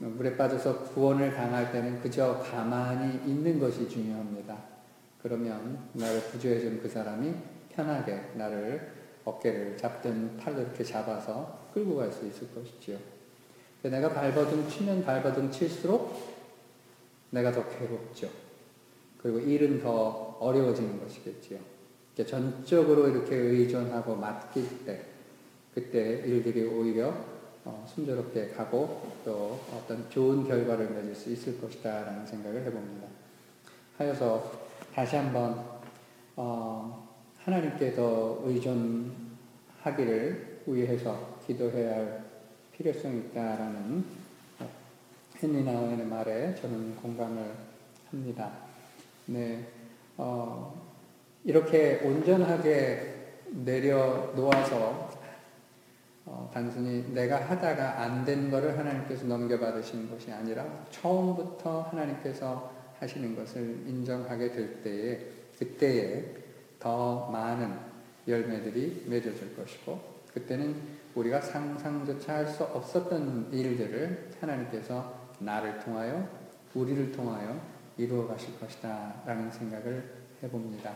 물에 0.00 0.36
빠져서 0.36 0.80
구원을 0.86 1.32
당할 1.34 1.70
때는 1.72 2.00
그저 2.02 2.38
가만히 2.38 3.20
있는 3.30 3.58
것이 3.58 3.88
중요합니다. 3.88 4.56
그러면 5.22 5.78
나를 5.94 6.22
구조해준 6.30 6.82
그 6.82 6.88
사람이 6.88 7.32
편하게 7.70 8.20
나를 8.34 8.92
어깨를 9.24 9.76
잡든 9.76 10.36
팔을 10.38 10.62
이렇게 10.62 10.82
잡아서 10.84 11.60
끌고 11.72 11.96
갈 11.96 12.12
수 12.12 12.26
있을 12.26 12.48
것이지요. 12.54 12.98
내가 13.82 14.10
발버둥 14.10 14.68
치면 14.68 15.04
발버둥 15.04 15.50
칠수록 15.50 16.29
내가 17.30 17.52
더 17.52 17.66
괴롭죠. 17.68 18.28
그리고 19.18 19.38
일은 19.38 19.80
더 19.80 20.36
어려워지는 20.40 21.00
것이겠지요. 21.00 21.58
전적으로 22.26 23.08
이렇게 23.08 23.34
의존하고 23.34 24.16
맡길 24.16 24.84
때, 24.84 25.02
그때 25.74 26.22
일들이 26.26 26.64
오히려 26.64 27.14
어, 27.64 27.86
순조롭게 27.94 28.50
가고 28.50 29.12
또 29.24 29.60
어떤 29.74 30.08
좋은 30.10 30.46
결과를 30.46 30.90
맺을 30.90 31.14
수 31.14 31.30
있을 31.30 31.58
것이다 31.60 32.04
라는 32.04 32.26
생각을 32.26 32.64
해봅니다. 32.64 33.06
하여서 33.98 34.50
다시 34.94 35.16
한번 35.16 35.62
어, 36.36 37.08
하나님께 37.38 37.94
더 37.94 38.42
의존하기를 38.44 40.50
위해서 40.66 41.38
기도해야 41.46 41.96
할 41.96 42.24
필요성이 42.72 43.18
있다라는 43.18 44.19
헨리 45.42 45.64
나우의 45.64 45.96
말에 46.04 46.54
저는 46.54 46.96
공감을 46.96 47.50
합니다. 48.10 48.50
네, 49.26 49.66
어, 50.18 50.78
이렇게 51.44 52.00
온전하게 52.04 53.38
내려놓아서 53.50 55.10
어, 56.26 56.50
단순히 56.52 57.10
내가 57.14 57.40
하다가 57.48 58.02
안 58.02 58.24
된 58.24 58.50
것을 58.50 58.78
하나님께서 58.78 59.24
넘겨받으시는 59.26 60.10
것이 60.10 60.30
아니라 60.30 60.66
처음부터 60.90 61.82
하나님께서 61.90 62.70
하시는 62.98 63.34
것을 63.34 63.84
인정하게 63.86 64.52
될 64.52 64.82
때에 64.82 65.20
그때에 65.58 66.34
더 66.78 67.30
많은 67.30 67.74
열매들이 68.28 69.06
맺어질 69.08 69.56
것이고 69.56 69.98
그때는 70.34 70.76
우리가 71.14 71.40
상상조차 71.40 72.34
할 72.34 72.46
수 72.46 72.62
없었던 72.64 73.48
일들을 73.52 74.32
하나님께서 74.40 75.19
나를 75.40 75.78
통하여 75.80 76.28
우리를 76.74 77.12
통하여 77.12 77.60
이루어 77.96 78.26
가실 78.26 78.58
것이다 78.58 79.22
라는 79.26 79.50
생각을 79.50 80.20
해봅니다. 80.42 80.94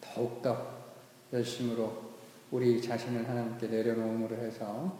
더욱더 0.00 0.86
열심으로 1.32 2.14
우리 2.50 2.80
자신을 2.80 3.28
하나님께 3.28 3.66
내려놓음으로 3.66 4.36
해서 4.36 4.96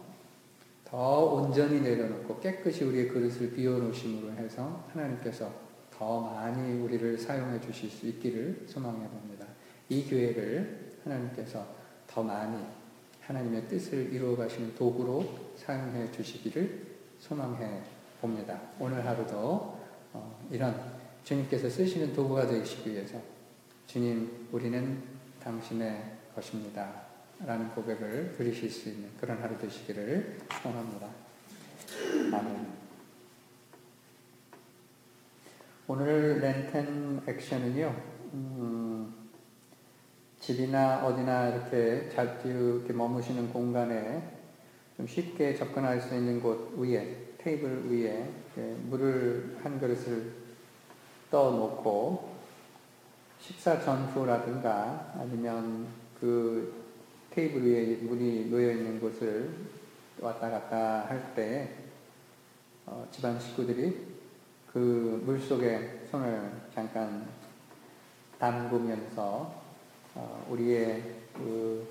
더 0.83 1.25
온전히 1.25 1.81
내려놓고 1.81 2.39
깨끗이 2.39 2.83
우리의 2.83 3.07
그릇을 3.07 3.51
비워놓으심으로 3.53 4.33
해서 4.33 4.85
하나님께서 4.93 5.51
더 5.91 6.21
많이 6.21 6.79
우리를 6.79 7.17
사용해 7.17 7.59
주실 7.61 7.89
수 7.89 8.07
있기를 8.07 8.65
소망해 8.67 9.07
봅니다. 9.07 9.45
이 9.89 10.07
교회를 10.07 10.97
하나님께서 11.03 11.65
더 12.05 12.21
많이 12.21 12.63
하나님의 13.21 13.67
뜻을 13.67 14.13
이루어 14.13 14.35
가시는 14.37 14.75
도구로 14.75 15.25
사용해 15.57 16.11
주시기를 16.11 16.85
소망해 17.19 17.81
봅니다. 18.21 18.59
오늘 18.79 19.05
하루도 19.05 19.77
어, 20.13 20.47
이런 20.51 20.75
주님께서 21.23 21.69
쓰시는 21.69 22.13
도구가 22.13 22.47
되시기 22.47 22.91
위해서 22.91 23.19
주님 23.85 24.47
우리는 24.51 25.03
당신의 25.43 26.17
것입니다. 26.35 27.07
라는 27.45 27.69
고백을 27.69 28.33
들으실 28.35 28.69
수 28.69 28.89
있는 28.89 29.09
그런 29.19 29.41
하루 29.41 29.57
되시기를 29.57 30.39
소원합니다. 30.61 31.07
아멘. 32.33 32.67
오늘 35.87 36.39
렌텐 36.39 37.21
액션은요, 37.27 37.95
음, 38.33 39.13
집이나 40.39 41.05
어디나 41.05 41.49
이렇게 41.49 42.09
잘 42.09 42.41
이렇게 42.43 42.91
머무시는 42.91 43.53
공간에 43.53 44.21
좀 44.97 45.05
쉽게 45.05 45.55
접근할 45.55 46.01
수 46.01 46.15
있는 46.15 46.41
곳 46.41 46.73
위에, 46.77 47.26
테이블 47.37 47.89
위에 47.89 48.27
물을 48.89 49.57
한 49.61 49.79
그릇을 49.79 50.31
떠놓고 51.29 52.35
식사 53.39 53.79
전후라든가 53.79 55.13
아니면 55.15 55.87
그 56.19 56.73
테이블 57.31 57.63
위에 57.63 57.97
물이 57.97 58.49
놓여 58.49 58.71
있는 58.71 58.99
곳을 58.99 59.51
왔다 60.19 60.49
갔다 60.49 61.05
할때 61.07 61.75
어, 62.85 63.07
집안 63.11 63.39
식구들이 63.39 64.17
그 64.71 64.77
물 65.25 65.39
속에 65.39 66.05
손을 66.09 66.51
잠깐 66.73 67.27
담그면서 68.39 69.61
어, 70.15 70.47
우리의 70.49 71.03
그 71.33 71.85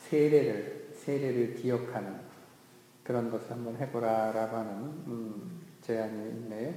세례를 0.00 0.90
세례를 0.96 1.54
기억하는 1.54 2.21
그런 3.04 3.30
것을 3.30 3.50
한번 3.50 3.76
해보라라고 3.76 4.56
하는 4.56 4.72
음, 5.06 5.60
제안이 5.80 6.28
있네요. 6.30 6.74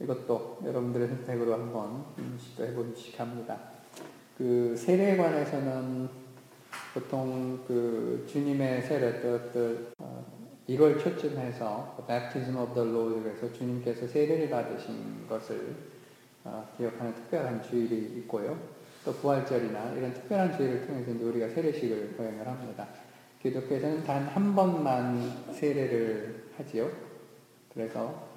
이것도 0.00 0.60
여러분들의 0.64 1.08
선택으로 1.08 1.54
한번 1.54 2.04
음, 2.18 2.38
시도해 2.38 2.74
보시기 2.74 3.16
합니다. 3.16 3.58
그 4.36 4.74
세례에 4.76 5.16
관해서는 5.16 6.08
보통 6.94 7.64
그 7.66 8.24
주님의 8.28 8.82
세례 8.82 9.20
때 9.20 9.92
어, 9.98 10.24
1월 10.68 11.02
초쯤 11.02 11.38
해서 11.38 12.04
Baptism 12.06 12.56
of 12.56 12.74
the 12.74 12.88
Lord 12.88 13.22
그래서 13.22 13.52
주님께서 13.52 14.06
세례를 14.06 14.48
받으신 14.48 15.26
것을 15.28 15.74
어, 16.44 16.66
기억하는 16.76 17.14
특별한 17.14 17.62
주일이 17.62 18.18
있고요. 18.18 18.58
또 19.04 19.12
부활절이나 19.12 19.92
이런 19.92 20.14
특별한 20.14 20.56
주일을 20.56 20.86
통해서 20.86 21.10
우리가 21.10 21.48
세례식을 21.48 22.16
거행을 22.16 22.46
합니다. 22.46 22.88
기독교에서는 23.42 24.04
단 24.04 24.26
한 24.28 24.54
번만 24.54 25.52
세례를 25.52 26.50
하지요. 26.56 26.90
그래서 27.72 28.28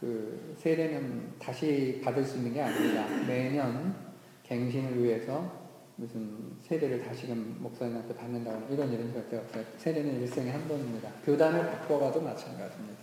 그 0.00 0.54
세례는 0.58 1.34
다시 1.38 2.00
받을 2.02 2.24
수 2.24 2.38
있는 2.38 2.54
게 2.54 2.62
아닙니다. 2.62 3.06
매년 3.26 3.94
갱신을 4.42 5.02
위해서 5.02 5.66
무슨 5.96 6.36
세례를 6.62 7.02
다시금 7.02 7.56
목사님한테 7.60 8.14
받는다거나 8.14 8.66
이런 8.70 8.92
일은 8.92 9.12
절대 9.12 9.38
없어요. 9.38 9.64
세례는 9.78 10.20
일생에 10.20 10.50
한 10.50 10.68
번입니다. 10.68 11.10
교단을 11.24 11.70
바꿔가도 11.70 12.20
마찬가지입니다. 12.20 12.98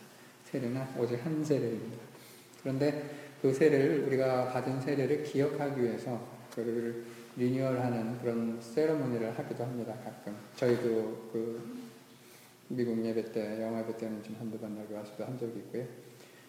세례는 0.45 0.81
오직 0.97 1.23
한 1.25 1.43
세례입니다. 1.43 2.03
그런데 2.61 3.09
그 3.41 3.51
세례를 3.53 4.03
우리가 4.07 4.49
받은 4.53 4.79
세례를 4.81 5.23
기억하기 5.23 5.81
위해서 5.81 6.21
그를 6.53 7.03
리뉴얼하는 7.35 8.19
그런 8.19 8.59
세러모니를 8.61 9.37
하기도 9.37 9.63
합니다. 9.63 9.93
가끔 10.03 10.35
저희도 10.55 11.29
그 11.31 11.83
미국 12.69 13.03
예배 13.03 13.31
때 13.31 13.61
영화 13.61 13.81
예배 13.81 13.97
때는 13.97 14.23
좀 14.23 14.35
한두 14.39 14.57
번 14.57 14.77
여기 14.77 14.93
와서도 14.93 15.25
한 15.25 15.37
적이 15.37 15.59
있고요. 15.59 15.85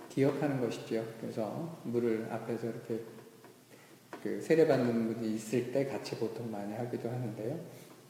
기억하는 0.08 0.60
것이죠. 0.60 1.04
그래서 1.20 1.80
물을 1.84 2.26
앞에서 2.30 2.68
이렇게 2.68 3.00
그 4.22 4.40
세례받는 4.40 5.14
분이 5.14 5.34
있을 5.34 5.72
때 5.72 5.86
같이 5.86 6.16
보통 6.16 6.50
많이 6.50 6.72
하기도 6.74 7.10
하는데요. 7.10 7.60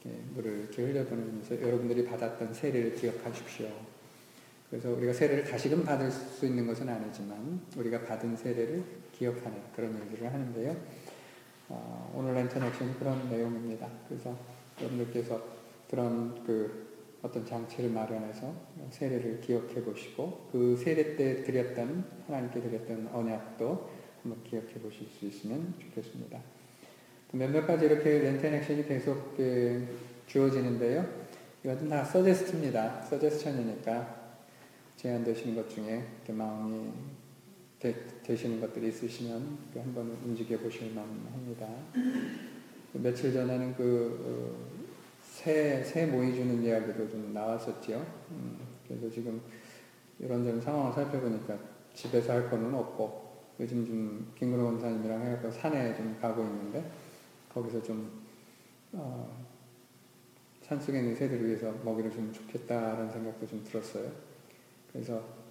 예, 0.05 0.09
물을 0.33 0.59
이렇게 0.59 0.83
흘려보내면서 0.83 1.61
여러분들이 1.61 2.05
받았던 2.05 2.53
세례를 2.53 2.95
기억하십시오. 2.95 3.67
그래서 4.69 4.89
우리가 4.89 5.13
세례를 5.13 5.43
다시금 5.45 5.83
받을 5.83 6.11
수 6.11 6.45
있는 6.45 6.67
것은 6.67 6.87
아니지만 6.87 7.61
우리가 7.75 8.01
받은 8.01 8.35
세례를 8.35 8.83
기억하는 9.13 9.57
그런 9.75 9.97
일들을 9.97 10.31
하는데요. 10.31 10.75
어, 11.69 12.13
오늘 12.15 12.33
랜턴 12.33 12.63
액션이 12.63 12.97
그런 12.99 13.29
내용입니다. 13.29 13.89
그래서 14.07 14.35
여러분들께서 14.79 15.41
그런 15.89 16.43
그 16.45 16.85
어떤 17.21 17.45
장치를 17.45 17.89
마련해서 17.89 18.53
세례를 18.91 19.41
기억해 19.41 19.83
보시고 19.83 20.49
그 20.51 20.75
세례 20.77 21.15
때 21.15 21.43
드렸던 21.43 22.05
하나님께 22.27 22.61
드렸던 22.61 23.09
언약도 23.11 23.89
한번 24.21 24.43
기억해 24.43 24.73
보실 24.75 25.07
수 25.07 25.25
있으면 25.25 25.73
좋겠습니다. 25.79 26.39
몇몇 27.31 27.65
가지 27.65 27.85
이렇게 27.85 28.19
렌텐 28.19 28.53
액션이 28.53 28.87
계속 28.87 29.35
주어지는데요. 30.27 31.05
이것은 31.63 31.89
다 31.89 32.03
서제스트입니다. 32.03 33.01
서제스천이니까 33.03 34.25
제안되시는 34.97 35.55
것 35.55 35.69
중에 35.69 36.03
마음이 36.29 36.91
되, 38.23 38.35
시는 38.35 38.59
것들이 38.61 38.87
있으시면 38.87 39.57
한번 39.75 40.17
움직여 40.23 40.57
보실 40.57 40.93
만합니다. 40.93 41.67
며칠 42.93 43.33
전에는 43.33 43.75
그 43.75 44.55
새, 45.21 45.83
새 45.83 46.05
모이 46.05 46.33
주는 46.33 46.63
이야기도 46.63 47.09
좀 47.09 47.33
나왔었죠. 47.33 48.05
음, 48.31 48.57
그래서 48.87 49.09
지금 49.09 49.41
이런저런 50.19 50.61
상황을 50.61 50.93
살펴보니까 50.93 51.57
집에서 51.93 52.33
할 52.33 52.49
거는 52.49 52.73
없고 52.73 53.25
요즘 53.59 53.85
좀 53.85 54.33
김근호 54.37 54.65
원사님이랑 54.65 55.21
해갖고 55.21 55.51
산에 55.51 55.95
좀 55.95 56.17
가고 56.21 56.43
있는데 56.43 56.89
거기서 57.53 57.83
좀 57.83 58.23
어, 58.93 59.45
산속에 60.61 60.99
있는 60.99 61.15
새들을 61.15 61.45
위해서 61.45 61.71
먹이를 61.83 62.09
주면 62.11 62.33
좋겠다라는 62.33 63.11
생각도 63.11 63.45
좀 63.45 63.63
들었어요. 63.63 64.11
그래서 64.91 65.44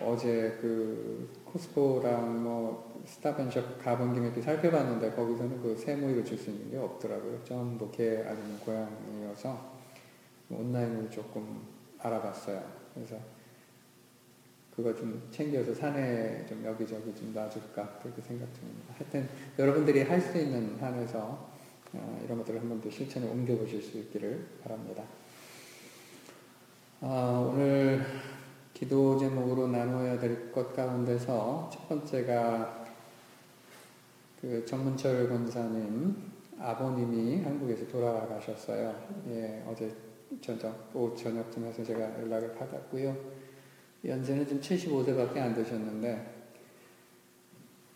어제 0.00 0.58
그 0.60 1.30
코스코랑 1.44 2.42
뭐 2.42 3.02
스타벤숍 3.06 3.82
가본 3.82 4.14
김에 4.14 4.42
살펴봤는데 4.42 5.12
거기서는 5.12 5.60
그 5.62 5.76
새모이를 5.76 6.24
줄 6.24 6.36
수 6.38 6.50
있는 6.50 6.70
게 6.70 6.76
없더라고요. 6.78 7.42
전부 7.44 7.90
개 7.90 8.22
아니면 8.26 8.58
고양이여서 8.60 9.74
온라인을 10.50 11.10
조금 11.10 11.62
알아봤어요. 11.98 12.62
그래서 12.94 13.16
그거 14.74 14.92
좀 14.94 15.28
챙겨서 15.30 15.72
산에 15.72 16.44
좀 16.48 16.64
여기저기 16.64 17.14
좀 17.14 17.32
놔줄까 17.32 18.00
그렇게 18.02 18.20
생각 18.22 18.52
중입니다. 18.54 18.94
하여튼 18.98 19.28
여러분들이 19.58 20.02
할 20.02 20.20
수 20.20 20.36
있는 20.38 20.76
한에서 20.80 21.52
어, 21.92 22.20
이런 22.24 22.38
것들을 22.38 22.60
한 22.60 22.68
번 22.68 22.80
더 22.80 22.90
실천에 22.90 23.28
옮겨보실 23.28 23.80
수 23.80 23.98
있기를 23.98 24.44
바랍니다. 24.64 25.04
어, 27.00 27.52
오늘 27.54 28.04
기도 28.84 29.16
제목으로 29.16 29.68
나누어야 29.68 30.18
될 30.18 30.52
것 30.52 30.76
가운데서 30.76 31.70
첫 31.72 31.88
번째가 31.88 32.84
그 34.42 34.62
정문철 34.66 35.26
권사님 35.30 36.14
아버님이 36.58 37.42
한국에서 37.42 37.86
돌아가셨어요. 37.88 38.94
예, 39.28 39.64
어제 39.66 39.90
저녁, 40.42 40.90
오후 40.94 41.16
저녁쯤에서 41.16 41.82
제가 41.82 42.20
연락을 42.20 42.54
받았고요. 42.56 43.16
연세는 44.04 44.46
지금 44.46 44.60
75세밖에 44.60 45.38
안 45.38 45.54
되셨는데 45.54 46.34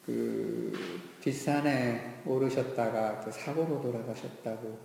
그 0.06 0.72
뒷산에 1.20 2.22
오르셨다가 2.24 3.20
그 3.20 3.30
사고로 3.30 3.82
돌아가셨다고 3.82 4.78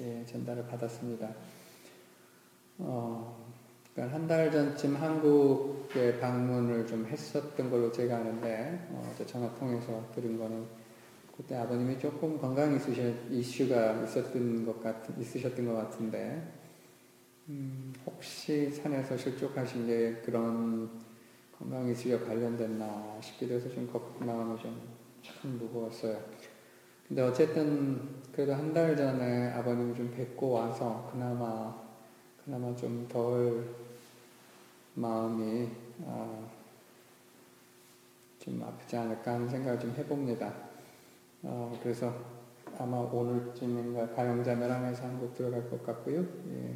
예, 0.00 0.26
전달을 0.26 0.66
받았습니다. 0.66 1.32
어, 2.78 3.43
그러니까 3.94 4.16
한 4.16 4.26
달 4.26 4.50
전쯤 4.50 4.96
한국에 4.96 6.18
방문을 6.18 6.84
좀 6.86 7.06
했었던 7.06 7.70
걸로 7.70 7.92
제가 7.92 8.16
아는데 8.16 8.88
어, 8.90 9.14
전화 9.26 9.54
통해서 9.54 10.04
들은 10.14 10.36
거는 10.36 10.66
그때 11.36 11.56
아버님이 11.56 11.98
조금 11.98 12.38
건강 12.38 12.74
이슈, 12.74 12.90
이슈가 13.30 14.02
있었던 14.02 14.66
것 14.66 14.82
같, 14.82 14.96
있으셨던 15.18 15.64
것 15.66 15.74
같은데 15.74 16.42
음, 17.48 17.92
혹시 18.06 18.70
산에서 18.70 19.16
실족하신 19.16 19.86
게 19.86 20.14
그런 20.24 20.90
건강 21.56 21.88
이슈와 21.88 22.18
관련됐나 22.20 23.18
싶기도 23.20 23.54
해서 23.54 23.68
좀 23.70 23.88
마음이 24.18 24.58
좀참 24.60 25.58
무거웠어요. 25.58 26.18
근데 27.06 27.22
어쨌든 27.22 28.00
그래도 28.32 28.54
한 28.54 28.72
달 28.72 28.96
전에 28.96 29.50
아버님을 29.52 29.94
좀 29.94 30.10
뵙고 30.10 30.50
와서 30.50 31.08
그나마 31.12 31.80
그나마 32.44 32.74
좀 32.74 33.06
덜 33.08 33.83
마음이 34.94 35.68
아, 36.06 36.48
좀 38.38 38.62
아프지 38.62 38.96
않을까 38.96 39.34
하는 39.34 39.48
생각을 39.48 39.78
좀 39.78 39.94
해봅니다. 39.96 40.54
어, 41.42 41.78
그래서 41.82 42.14
아마 42.78 42.98
오늘쯤인가 42.98 44.14
가영자매랑 44.14 44.84
해서 44.86 45.04
한국 45.04 45.34
들어갈 45.34 45.68
것 45.70 45.84
같고요. 45.84 46.20
예. 46.20 46.74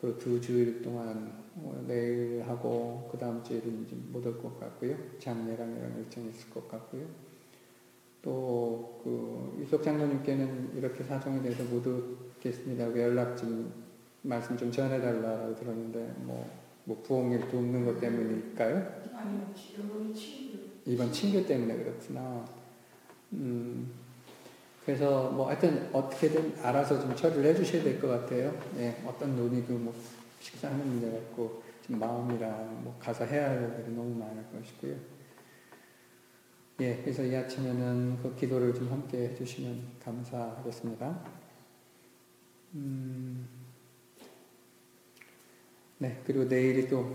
그두 0.00 0.40
주일 0.40 0.82
동안 0.82 1.32
어, 1.56 1.84
내일 1.86 2.42
하고 2.46 3.08
그 3.10 3.18
다음 3.18 3.42
주일은 3.42 3.86
못올 4.12 4.40
것 4.40 4.58
같고요. 4.58 4.96
장례랑 5.18 5.76
이런 5.76 5.98
일정이 5.98 6.30
있을 6.30 6.50
것 6.50 6.68
같고요. 6.68 7.06
또 8.22 8.92
그 9.02 9.56
유석 9.60 9.82
장로님께는 9.82 10.76
이렇게 10.76 11.02
사정에 11.02 11.42
대해서 11.42 11.64
모두 11.64 12.16
좋겠습니다. 12.34 12.92
그 12.92 13.00
연락 13.00 13.36
좀 13.36 13.72
말씀 14.22 14.56
좀 14.56 14.70
전해달라고 14.70 15.56
들었는데 15.56 16.14
뭐, 16.18 16.48
뭐 16.84 17.02
부엌일 17.02 17.48
돕는 17.48 17.84
것 17.86 18.00
때문일까요? 18.00 18.76
아니요, 19.14 19.54
여러분이 19.78 20.14
친구. 20.14 20.58
이번 20.84 21.12
친구 21.12 21.46
때문에 21.46 21.76
그렇구나. 21.76 22.44
음, 23.32 23.92
그래서 24.84 25.30
뭐 25.30 25.48
하여튼 25.48 25.88
어떻게든 25.92 26.58
알아서 26.62 27.00
좀 27.00 27.14
처리를 27.14 27.44
해주셔야 27.44 27.82
될 27.84 28.00
것 28.00 28.08
같아요. 28.08 28.52
예, 28.78 29.00
어떤 29.06 29.36
논의도 29.36 29.74
뭐 29.74 29.94
식사하는 30.40 30.84
문제가 30.86 31.16
있고 31.18 31.62
지금 31.82 32.00
마음이랑 32.00 32.82
뭐 32.82 32.96
가서 32.98 33.24
해야 33.24 33.50
할 33.50 33.80
일이 33.84 33.94
너무 33.94 34.14
많을 34.18 34.44
것이고요. 34.52 34.96
예, 36.80 36.96
그래서 37.02 37.22
이 37.22 37.34
아침에는 37.36 38.18
그 38.22 38.34
기도를 38.34 38.74
좀 38.74 38.90
함께 38.90 39.28
해주시면 39.28 39.80
감사하겠습니다. 40.04 41.24
음, 42.74 43.48
네, 46.02 46.20
그리고 46.26 46.42
내일이 46.46 46.88
또 46.88 47.14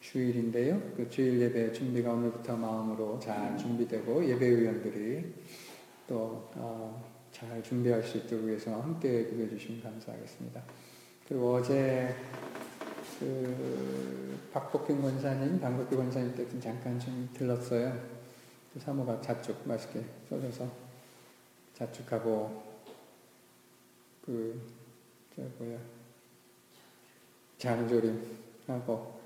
주일인데요. 0.00 0.80
그 0.96 1.10
주일 1.10 1.42
예배 1.42 1.74
준비가 1.74 2.14
오늘부터 2.14 2.56
마음으로 2.56 3.18
잘 3.18 3.58
준비되고 3.58 4.26
예배 4.26 4.48
위원들이 4.48 5.34
또잘 6.08 7.62
준비할 7.62 8.02
수 8.02 8.16
있도록 8.16 8.46
위해서 8.46 8.80
함께 8.80 9.26
기도해 9.26 9.50
주시면 9.50 9.82
감사하겠습니다. 9.82 10.62
그리고 11.28 11.56
어제 11.56 12.14
그 13.20 14.38
박복균 14.54 15.02
권사님, 15.02 15.60
방국규 15.60 15.94
권사님 15.94 16.34
때좀 16.34 16.62
잠깐 16.62 16.98
좀 16.98 17.28
들렀어요. 17.34 17.92
그 18.72 18.80
사모가 18.80 19.20
자축 19.20 19.68
맛있게 19.68 20.02
써줘서 20.30 20.66
자축하고 21.74 22.62
그저 24.24 25.42
뭐야 25.58 25.97
장조림하고 27.58 29.20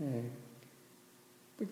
예. 0.00 0.24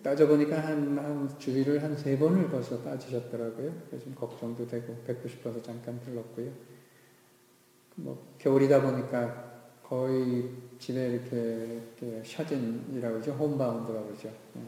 따져보니까 0.01 0.59
한, 0.65 0.97
한 0.97 1.39
주일을 1.39 1.83
한 1.83 1.95
세 1.95 2.17
번을 2.17 2.49
벌써 2.49 2.81
따지셨더라고요. 2.83 3.71
좀 4.03 4.15
걱정도 4.15 4.67
되고 4.67 4.95
뵙고 5.05 5.27
싶어서 5.27 5.61
잠깐 5.61 5.99
들렀고요. 6.01 6.51
뭐 7.95 8.35
겨울이다 8.39 8.81
보니까 8.81 9.53
거의 9.83 10.49
집에 10.79 11.09
이렇게, 11.11 11.81
이렇게 12.01 12.23
셔진이라고 12.23 13.13
그러죠. 13.15 13.31
홈바운드라고 13.33 14.07
그러죠. 14.07 14.29
예. 14.29 14.61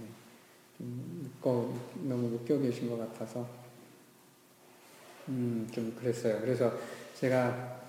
좀 0.77 1.21
묶어, 1.23 1.73
너무 2.03 2.27
묶여 2.29 2.57
계신 2.59 2.87
것 2.89 2.97
같아서 2.97 3.47
음, 5.29 5.67
좀 5.71 5.95
그랬어요. 5.99 6.39
그래서 6.41 6.71
제가 7.15 7.86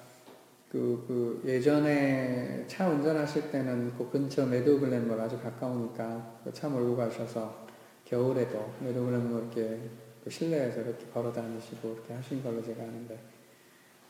그, 0.70 1.04
그 1.08 1.42
예전에 1.50 2.64
차 2.66 2.88
운전하실 2.88 3.50
때는 3.50 3.94
그 3.96 4.10
근처 4.10 4.44
메도글랜몰 4.46 5.18
아주 5.20 5.40
가까우니까 5.40 6.40
그 6.44 6.52
차 6.52 6.68
몰고 6.68 6.96
가셔서 6.96 7.66
겨울에도 8.04 8.74
메도글랜몰 8.80 9.44
이렇게 9.44 9.80
그 10.24 10.30
실내에서 10.30 10.82
이렇게 10.82 11.06
걸어 11.06 11.32
다니시고 11.32 11.92
이렇게 11.94 12.12
하신 12.14 12.42
걸로 12.42 12.62
제가 12.62 12.82
아는데 12.82 13.18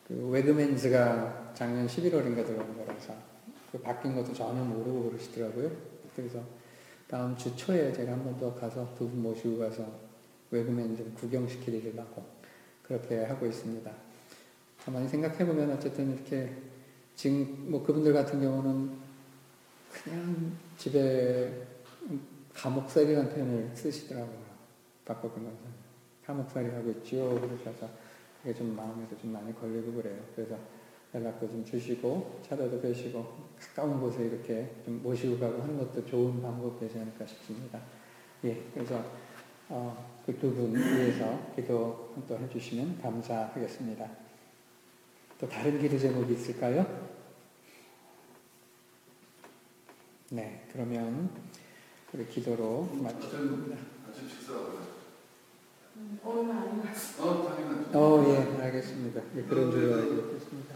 그 0.09 0.29
웨그맨즈가 0.31 1.53
작년 1.55 1.87
11월인가 1.87 2.45
들어온 2.45 2.77
거라서 2.77 3.15
그 3.71 3.79
바뀐 3.81 4.15
것도 4.17 4.33
전혀 4.33 4.63
모르고 4.65 5.11
그러시더라고요. 5.11 5.71
그래서 6.17 6.41
다음 7.07 7.37
주 7.37 7.55
초에 7.57 7.93
제가 7.93 8.13
한 8.13 8.25
번 8.25 8.39
더 8.39 8.53
가서 8.55 8.95
두 8.97 9.09
분 9.09 9.23
모시고 9.23 9.59
가서 9.59 9.85
웨그맨 10.51 10.97
좀 10.97 11.15
구경시키려고 11.15 12.25
그렇게 12.83 13.25
하고 13.25 13.47
있습니다. 13.47 14.08
가만히 14.89 15.07
생각해보면 15.07 15.71
어쨌든 15.73 16.15
이렇게 16.15 16.51
지금 17.15 17.67
뭐 17.71 17.85
그분들 17.85 18.11
같은 18.11 18.41
경우는 18.41 18.91
그냥 19.93 20.57
집에 20.79 21.67
감옥살이라는 22.55 23.29
표현을 23.29 23.71
쓰시더라고요. 23.75 24.49
강사 25.05 25.29
감옥살이 26.25 26.71
하고 26.71 26.91
있죠. 26.93 27.39
그러셔서 27.39 27.87
그게 28.41 28.55
좀 28.55 28.75
마음에도 28.75 29.15
좀 29.19 29.31
많이 29.31 29.55
걸리고 29.61 29.93
그래요. 29.93 30.19
그래서 30.35 30.57
연락도 31.15 31.47
좀 31.49 31.63
주시고 31.67 32.41
찾아도 32.43 32.81
뵈시고 32.81 33.27
가까운 33.61 34.01
곳에 34.01 34.25
이렇게 34.25 34.75
좀 34.87 35.03
모시고 35.03 35.39
가고 35.39 35.61
하는 35.61 35.77
것도 35.77 36.07
좋은 36.07 36.41
방법 36.41 36.81
되지 36.81 36.99
않을까 36.99 37.27
싶습니다. 37.27 37.79
예, 38.43 38.63
그래서 38.73 39.05
어, 39.69 40.19
그 40.25 40.33
두 40.39 40.51
분 40.55 40.75
위해서 40.75 41.39
기도 41.55 42.15
또 42.27 42.39
해주시면 42.39 43.03
감사하겠습니다. 43.03 44.28
또 45.41 45.49
다른 45.49 45.79
기도 45.81 45.99
제목이 45.99 46.35
있을까요? 46.35 46.85
네, 50.31 50.67
그러면 50.73 51.31
우리 52.13 52.27
기도로 52.27 52.89
마치겠습니다. 53.01 53.77
아침 54.11 54.29
오늘 56.25 56.55
것 56.55 56.83
같습니다. 56.89 57.25
어, 57.25 57.55
당연하죠. 57.57 57.99
어, 57.99 58.25
예, 58.29 58.63
알겠습니다. 58.65 59.21
예, 59.37 59.43
그런 59.43 59.71
줄로 59.71 59.95
알고 59.95 60.33
있습니다. 60.37 60.75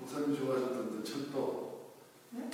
목사님 0.00 0.36
좋아하셨던 0.36 0.90
그 0.90 1.04
철도. 1.04 1.66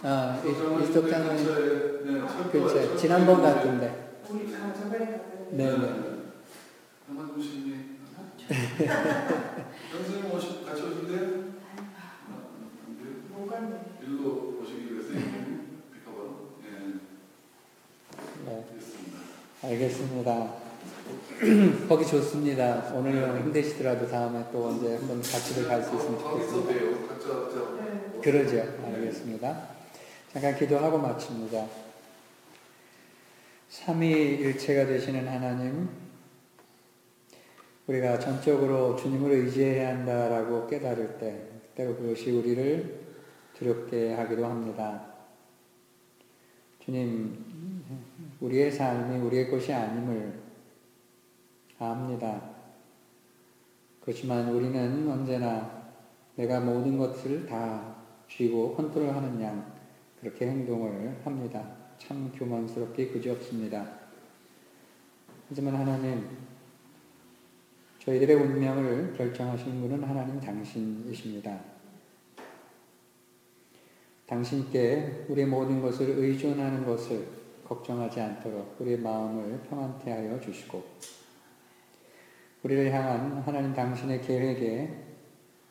아, 0.03 0.41
이- 0.45 0.51
이석장은 0.51 1.37
근처에, 1.37 2.03
네, 2.05 2.21
철도. 2.29 2.51
글쎄, 2.51 2.97
지난번 2.97 3.43
같은데. 3.43 4.21
우리 4.29 4.53
다 4.53 4.73
저번에 4.73 4.99
갔는데. 5.07 5.57
네, 5.57 5.77
네. 5.79 6.23
한번 7.09 7.35
주시니. 7.41 7.93
선생님 9.93 10.33
오시 10.33 10.65
같이 10.65 10.83
오신대요? 10.83 11.21
아, 11.21 12.49
안 12.87 12.97
돼요? 12.97 13.15
못 13.29 13.47
갔네. 13.47 13.77
일로 14.03 14.59
오시기 14.61 14.95
위해서 14.95 15.09
픽업으로. 15.11 16.57
예, 16.65 16.69
네, 18.47 18.65
됐습니다. 18.75 19.19
알겠습니다. 19.63 20.55
거기 21.89 22.07
좋습니다. 22.07 22.93
오늘 22.95 23.41
힘드시더라도 23.41 24.09
다음에 24.09 24.45
또 24.53 24.67
언제 24.69 24.97
한번 24.97 25.21
같이들 25.21 25.69
갈 25.69 25.83
수 25.83 25.95
있으면 25.97 26.17
거- 26.19 26.31
좋겠습니다. 26.41 27.09
각자 27.09 27.29
각자. 27.29 27.57
네. 27.83 28.21
그러죠. 28.23 28.85
알겠습니다. 28.85 29.69
잠깐 30.33 30.57
기도하고 30.59 30.99
마칩니다. 30.99 31.67
삼위일체가 33.69 34.87
되시는 34.87 35.27
하나님, 35.29 35.89
우리가 37.87 38.19
전적으로 38.19 38.95
주님을 38.97 39.31
의지해야 39.33 39.97
한다라고 39.97 40.67
깨달을 40.69 41.19
때, 41.19 41.49
때로 41.75 41.97
그것이 41.97 42.31
우리를 42.31 43.01
두렵게 43.55 44.15
하기도 44.15 44.47
합니다. 44.47 45.07
주님, 46.79 47.45
우리의 48.41 48.71
삶이 48.71 49.19
우리의 49.21 49.51
것이 49.51 49.73
아님을 49.73 50.41
압니다. 51.79 52.51
그렇지만 54.01 54.49
우리는 54.49 55.09
언제나 55.11 55.83
내가 56.37 56.61
모든 56.61 56.99
것을 56.99 57.47
다 57.47 57.97
쥐고 58.29 58.75
컨트롤하는 58.75 59.41
양 59.43 59.73
그렇게 60.21 60.47
행동을 60.47 61.21
합니다. 61.25 61.77
참 61.99 62.33
교만스럽게 62.35 63.09
그지없습니다. 63.09 63.87
하지만 65.49 65.77
하나님, 65.77 66.29
저희들의 68.05 68.35
운명을 68.35 69.13
결정하신 69.17 69.81
분은 69.81 70.03
하나님 70.03 70.41
당신이십니다. 70.41 71.57
당신께 74.27 75.27
우리의 75.29 75.47
모든 75.47 75.81
것을 75.81 76.09
의존하는 76.09 76.85
것을 76.85 77.29
걱정하지 77.65 78.21
않도록 78.21 78.75
우리의 78.81 78.99
마음을 78.99 79.61
평안케 79.69 80.11
하여 80.11 80.41
주시고, 80.41 80.83
우리를 82.65 82.93
향한 82.93 83.41
하나님 83.43 83.73
당신의 83.73 84.23
계획에 84.23 84.99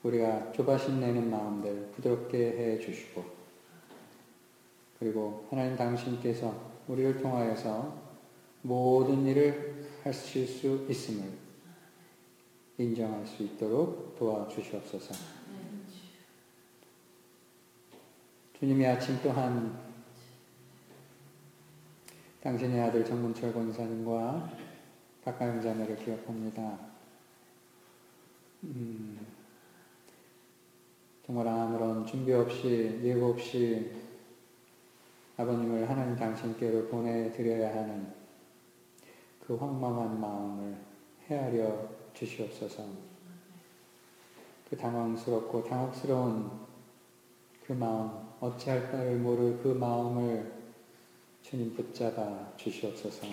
우리가 0.03 0.53
조바심 0.53 1.01
내는 1.01 1.29
마음들 1.29 1.89
부드럽게 1.95 2.37
해 2.37 2.79
주시고, 2.79 3.25
그리고 4.99 5.45
하나님 5.49 5.75
당신께서 5.75 6.71
우리를 6.87 7.21
통하여서 7.21 7.93
모든 8.61 9.25
일을 9.25 9.83
하실 10.05 10.47
수 10.47 10.85
있음을 10.87 11.40
인정할 12.77 13.25
수 13.25 13.43
있도록 13.43 14.15
도와주시옵소서. 14.17 15.13
주님이 18.59 18.85
아침 18.85 19.19
또한 19.23 19.77
당신의 22.41 22.79
아들 22.81 23.03
정문철 23.05 23.53
권사님과 23.53 24.51
박가영 25.23 25.61
자매를 25.61 25.95
기억합니다. 25.97 26.77
음, 28.63 29.19
정말 31.25 31.47
아무런 31.47 32.05
준비 32.05 32.33
없이 32.33 32.99
예고 33.03 33.31
없이 33.31 33.91
아버님을 35.37 35.89
하나님 35.89 36.15
당신께로 36.15 36.87
보내드려야 36.87 37.75
하는 37.75 38.13
그 39.39 39.55
황망한 39.55 40.19
마음을 40.19 40.77
헤아려 41.27 42.00
주시옵소서. 42.21 42.85
그 44.69 44.77
당황스럽고 44.77 45.63
당혹스러운 45.63 46.51
그 47.65 47.73
마음, 47.73 48.11
어찌할 48.39 48.91
바를 48.91 49.17
모를 49.17 49.59
그 49.61 49.69
마음을 49.69 50.61
주님 51.41 51.75
붙잡아 51.75 52.55
주시옵소서. 52.57 53.27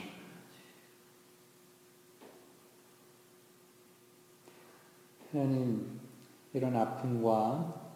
하나님, 5.31 6.01
이런 6.55 6.74
아픔과 6.74 7.88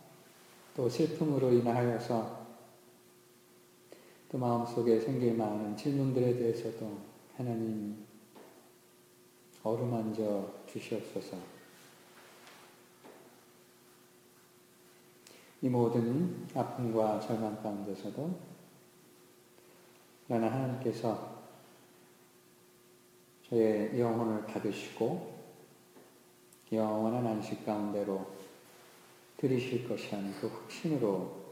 또 0.76 0.88
슬픔으로 0.88 1.52
인하여서 1.52 2.42
또 4.30 4.38
마음속에 4.38 5.00
생길 5.00 5.34
많은 5.34 5.76
질문들에 5.76 6.34
대해서도 6.38 6.98
하나님 7.36 8.06
어루만져 9.62 10.61
주시옵소서. 10.72 11.36
이 15.60 15.68
모든 15.68 16.48
아픔과 16.54 17.20
절망 17.20 17.62
가운데서도 17.62 18.52
나는 20.26 20.48
하나님께서 20.48 21.42
저의 23.48 24.00
영혼을 24.00 24.46
받으시고 24.46 25.40
영원한 26.72 27.26
안식 27.26 27.66
가운데로 27.66 28.26
들이실 29.36 29.86
것이라는 29.86 30.32
그 30.40 30.46
확신으로 30.46 31.42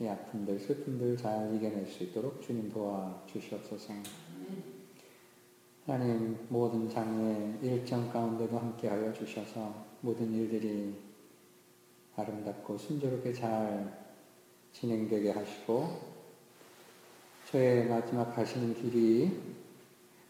이 0.00 0.08
아픔들, 0.08 0.58
슬픔들 0.58 1.16
잘 1.16 1.54
이겨낼 1.54 1.86
수 1.86 2.02
있도록 2.04 2.42
주님 2.42 2.72
도와 2.72 3.22
주시옵소서. 3.26 3.92
하나님 5.84 6.38
모든 6.48 6.88
장례 6.88 7.58
일정 7.60 8.08
가운데도 8.08 8.56
함께하여 8.56 9.12
주셔서 9.12 9.84
모든 10.00 10.32
일들이 10.32 10.94
아름답고 12.14 12.78
순조롭게 12.78 13.32
잘 13.32 13.92
진행되게 14.72 15.32
하시고 15.32 16.12
저의 17.50 17.88
마지막 17.88 18.32
가시는 18.32 18.74
길이 18.74 19.40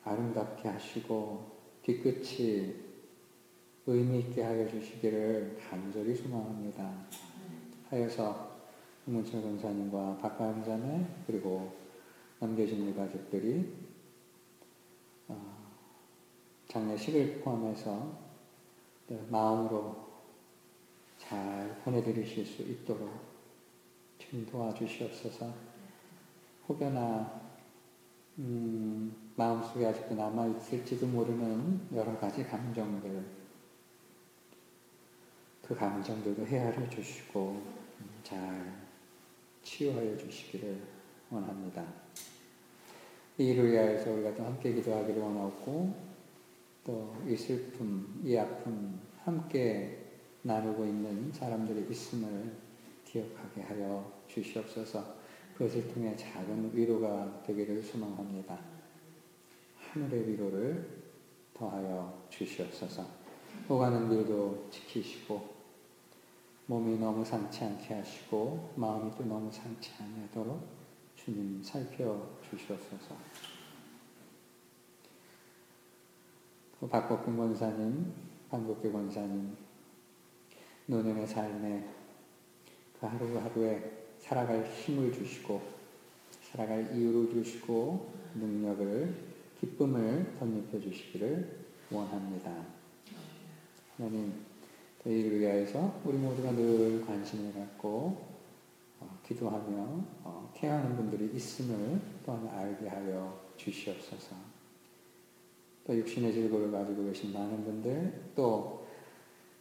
아름답게 0.04 0.70
하시고 0.70 1.52
뒤끝이 1.82 2.74
의미 3.86 4.20
있게 4.20 4.42
하여 4.42 4.66
주시기를 4.66 5.58
간절히 5.68 6.14
소망합니다. 6.14 6.90
하여서 7.90 8.56
문철 9.04 9.42
권사님과 9.42 10.16
박가영 10.16 10.64
자매 10.64 11.04
그리고 11.26 11.74
남겨진 12.40 12.88
유가족들이 12.88 13.70
어, 13.70 13.91
장례식을 16.72 17.42
포함해서 17.42 18.18
마음으로 19.28 19.94
잘 21.18 21.78
보내드리실 21.84 22.46
수 22.46 22.62
있도록 22.62 23.10
좀 24.18 24.46
도와주시옵소서. 24.46 25.52
혹여나 26.66 27.42
음, 28.38 29.14
마음속에 29.36 29.84
아직도 29.84 30.14
남아 30.14 30.46
있을지도 30.46 31.06
모르는 31.08 31.88
여러 31.94 32.18
가지 32.18 32.42
감정들, 32.42 33.22
그 35.60 35.74
감정들도 35.74 36.46
헤아려 36.46 36.88
주시고 36.88 37.50
음, 38.00 38.10
잘 38.22 38.82
치유하여 39.62 40.16
주시기를 40.16 40.80
원합니다. 41.30 41.84
이 43.36 43.48
일을 43.48 43.72
위하여서 43.72 44.10
우리가 44.10 44.34
또 44.34 44.44
함께 44.46 44.72
기도하기를 44.72 45.20
원하고 45.20 46.11
또 46.84 47.12
이 47.26 47.36
슬픔, 47.36 48.20
이 48.24 48.36
아픔 48.36 49.00
함께 49.24 50.10
나누고 50.42 50.84
있는 50.84 51.32
사람들이 51.32 51.90
있음을 51.90 52.52
기억하게 53.04 53.62
하여 53.62 54.12
주시옵소서. 54.26 55.22
그것을 55.56 55.92
통해 55.92 56.16
작은 56.16 56.74
위로가 56.74 57.42
되기를 57.44 57.82
소망합니다. 57.82 58.58
하늘의 59.78 60.28
위로를 60.28 61.02
더하여 61.54 62.26
주시옵소서. 62.30 63.06
오가는 63.68 64.08
길도 64.08 64.68
지키시고 64.70 65.52
몸이 66.66 66.98
너무 66.98 67.24
상치 67.24 67.64
않게 67.64 67.94
하시고 67.94 68.72
마음이 68.76 69.12
또 69.16 69.24
너무 69.24 69.50
상치 69.52 69.92
않도록 70.00 70.66
주님 71.16 71.62
살펴 71.62 72.28
주시옵소서 72.50 73.16
또 76.71 76.71
박복근 76.88 77.36
권사님, 77.36 78.12
방국교 78.50 78.92
권사님 78.92 79.56
노년의 80.86 81.26
삶에 81.26 81.88
그 82.98 83.06
하루하루에 83.06 84.08
살아갈 84.18 84.64
힘을 84.64 85.12
주시고 85.12 85.62
살아갈 86.50 86.94
이유를 86.94 87.30
주시고 87.30 88.12
능력을 88.34 89.14
기쁨을 89.60 90.36
덧입혀 90.38 90.80
주시기를 90.80 91.64
원합니다. 91.90 92.52
하나님 93.96 94.32
또 95.02 95.10
이를 95.10 95.40
위하여서 95.40 96.00
우리 96.04 96.16
모두가 96.18 96.52
늘 96.52 97.04
관심을 97.06 97.52
갖고 97.54 98.32
어, 99.00 99.18
기도하며 99.26 100.04
어, 100.24 100.52
케어하는 100.54 100.96
분들이 100.96 101.34
있음을 101.34 102.00
또한 102.24 102.48
알게 102.48 102.88
하여 102.88 103.40
주시옵소서. 103.56 104.51
또 105.84 105.96
육신의 105.96 106.32
질고를 106.32 106.70
가지고 106.70 107.04
계신 107.04 107.32
많은 107.32 107.64
분들 107.64 108.30
또 108.34 108.86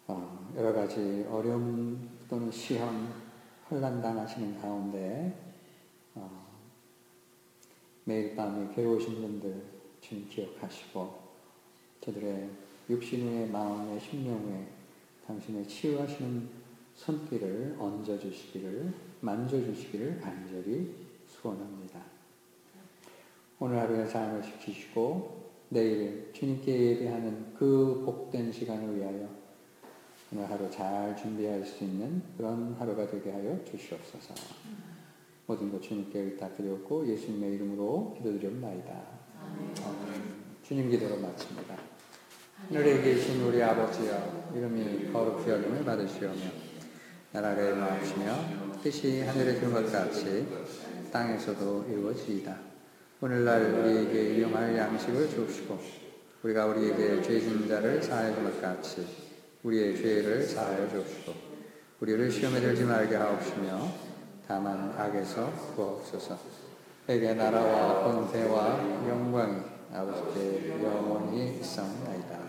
어, 0.07 0.51
여러 0.55 0.73
가지 0.73 1.25
어려움 1.29 2.09
또는 2.29 2.51
시험 2.51 3.11
혼란 3.69 4.01
당하시는 4.01 4.59
가운데 4.61 5.33
어, 6.13 6.47
매일 8.03 8.35
밤에 8.35 8.73
괴로우신 8.75 9.21
분들 9.21 9.63
주님 10.01 10.27
기억하시고 10.29 11.21
저들의 12.01 12.49
육신의 12.89 13.49
마음의 13.49 13.99
심령에 13.99 14.67
당신의 15.25 15.67
치유하시는 15.67 16.49
손길을 16.95 17.77
얹어 17.79 18.19
주시기를 18.19 18.93
만져 19.21 19.63
주시기를 19.63 20.19
간절히 20.19 20.93
소원합니다. 21.27 22.01
오늘 23.59 23.79
하루의 23.79 24.07
삶을 24.07 24.41
지키시고 24.41 25.40
내일 25.73 26.29
주님께 26.33 26.69
예배하는 26.69 27.53
그 27.57 28.03
복된 28.05 28.51
시간을 28.51 28.97
위하여 28.97 29.29
오늘 30.33 30.49
하루 30.49 30.69
잘 30.69 31.15
준비할 31.15 31.63
수 31.63 31.85
있는 31.85 32.21
그런 32.35 32.75
하루가 32.77 33.07
되게 33.07 33.31
하여 33.31 33.57
주시옵소서. 33.63 34.33
모든 35.45 35.71
것 35.71 35.81
주님께 35.81 36.19
의탁드렸고 36.19 37.07
예수님의 37.07 37.53
이름으로 37.55 38.15
기도드리옵나이다. 38.17 38.91
아멘. 39.85 40.21
주님 40.61 40.89
기도로 40.89 41.21
마칩니다. 41.21 41.77
하늘에 42.67 43.01
계신 43.01 43.41
우리 43.41 43.63
아버지여 43.63 44.51
이름이 44.53 45.13
거룩히 45.13 45.51
여김을 45.51 45.85
받으시오며 45.85 46.41
나라를 47.31 47.77
마시며 47.77 48.35
뜻이 48.83 49.21
하늘에 49.21 49.57
둔 49.57 49.71
것 49.71 49.89
같이 49.89 50.45
땅에서도 51.13 51.85
이루어지이다. 51.89 52.70
오늘날 53.23 53.61
우리에게 53.61 54.33
일용할 54.33 54.75
양식을 54.75 55.29
주시고 55.29 55.77
우리가 56.41 56.65
우리에게 56.65 57.21
죄진 57.21 57.67
자를 57.67 58.01
사하여 58.01 58.33
준것 58.33 58.59
같이 58.59 59.05
우리의 59.61 59.95
죄를 59.95 60.41
사하여 60.41 60.89
주시고 60.89 61.31
우리를 61.99 62.31
시험에 62.31 62.59
들지 62.59 62.83
말게 62.83 63.15
하옵시며 63.15 63.87
다만 64.47 64.91
악에서 64.97 65.51
구하옵소서 65.75 66.35
에게 67.09 67.35
나라와 67.35 68.03
권세와 68.03 68.79
영광이 69.07 69.61
아버지께 69.93 70.83
영원히 70.83 71.59
있사옵나이다. 71.59 72.39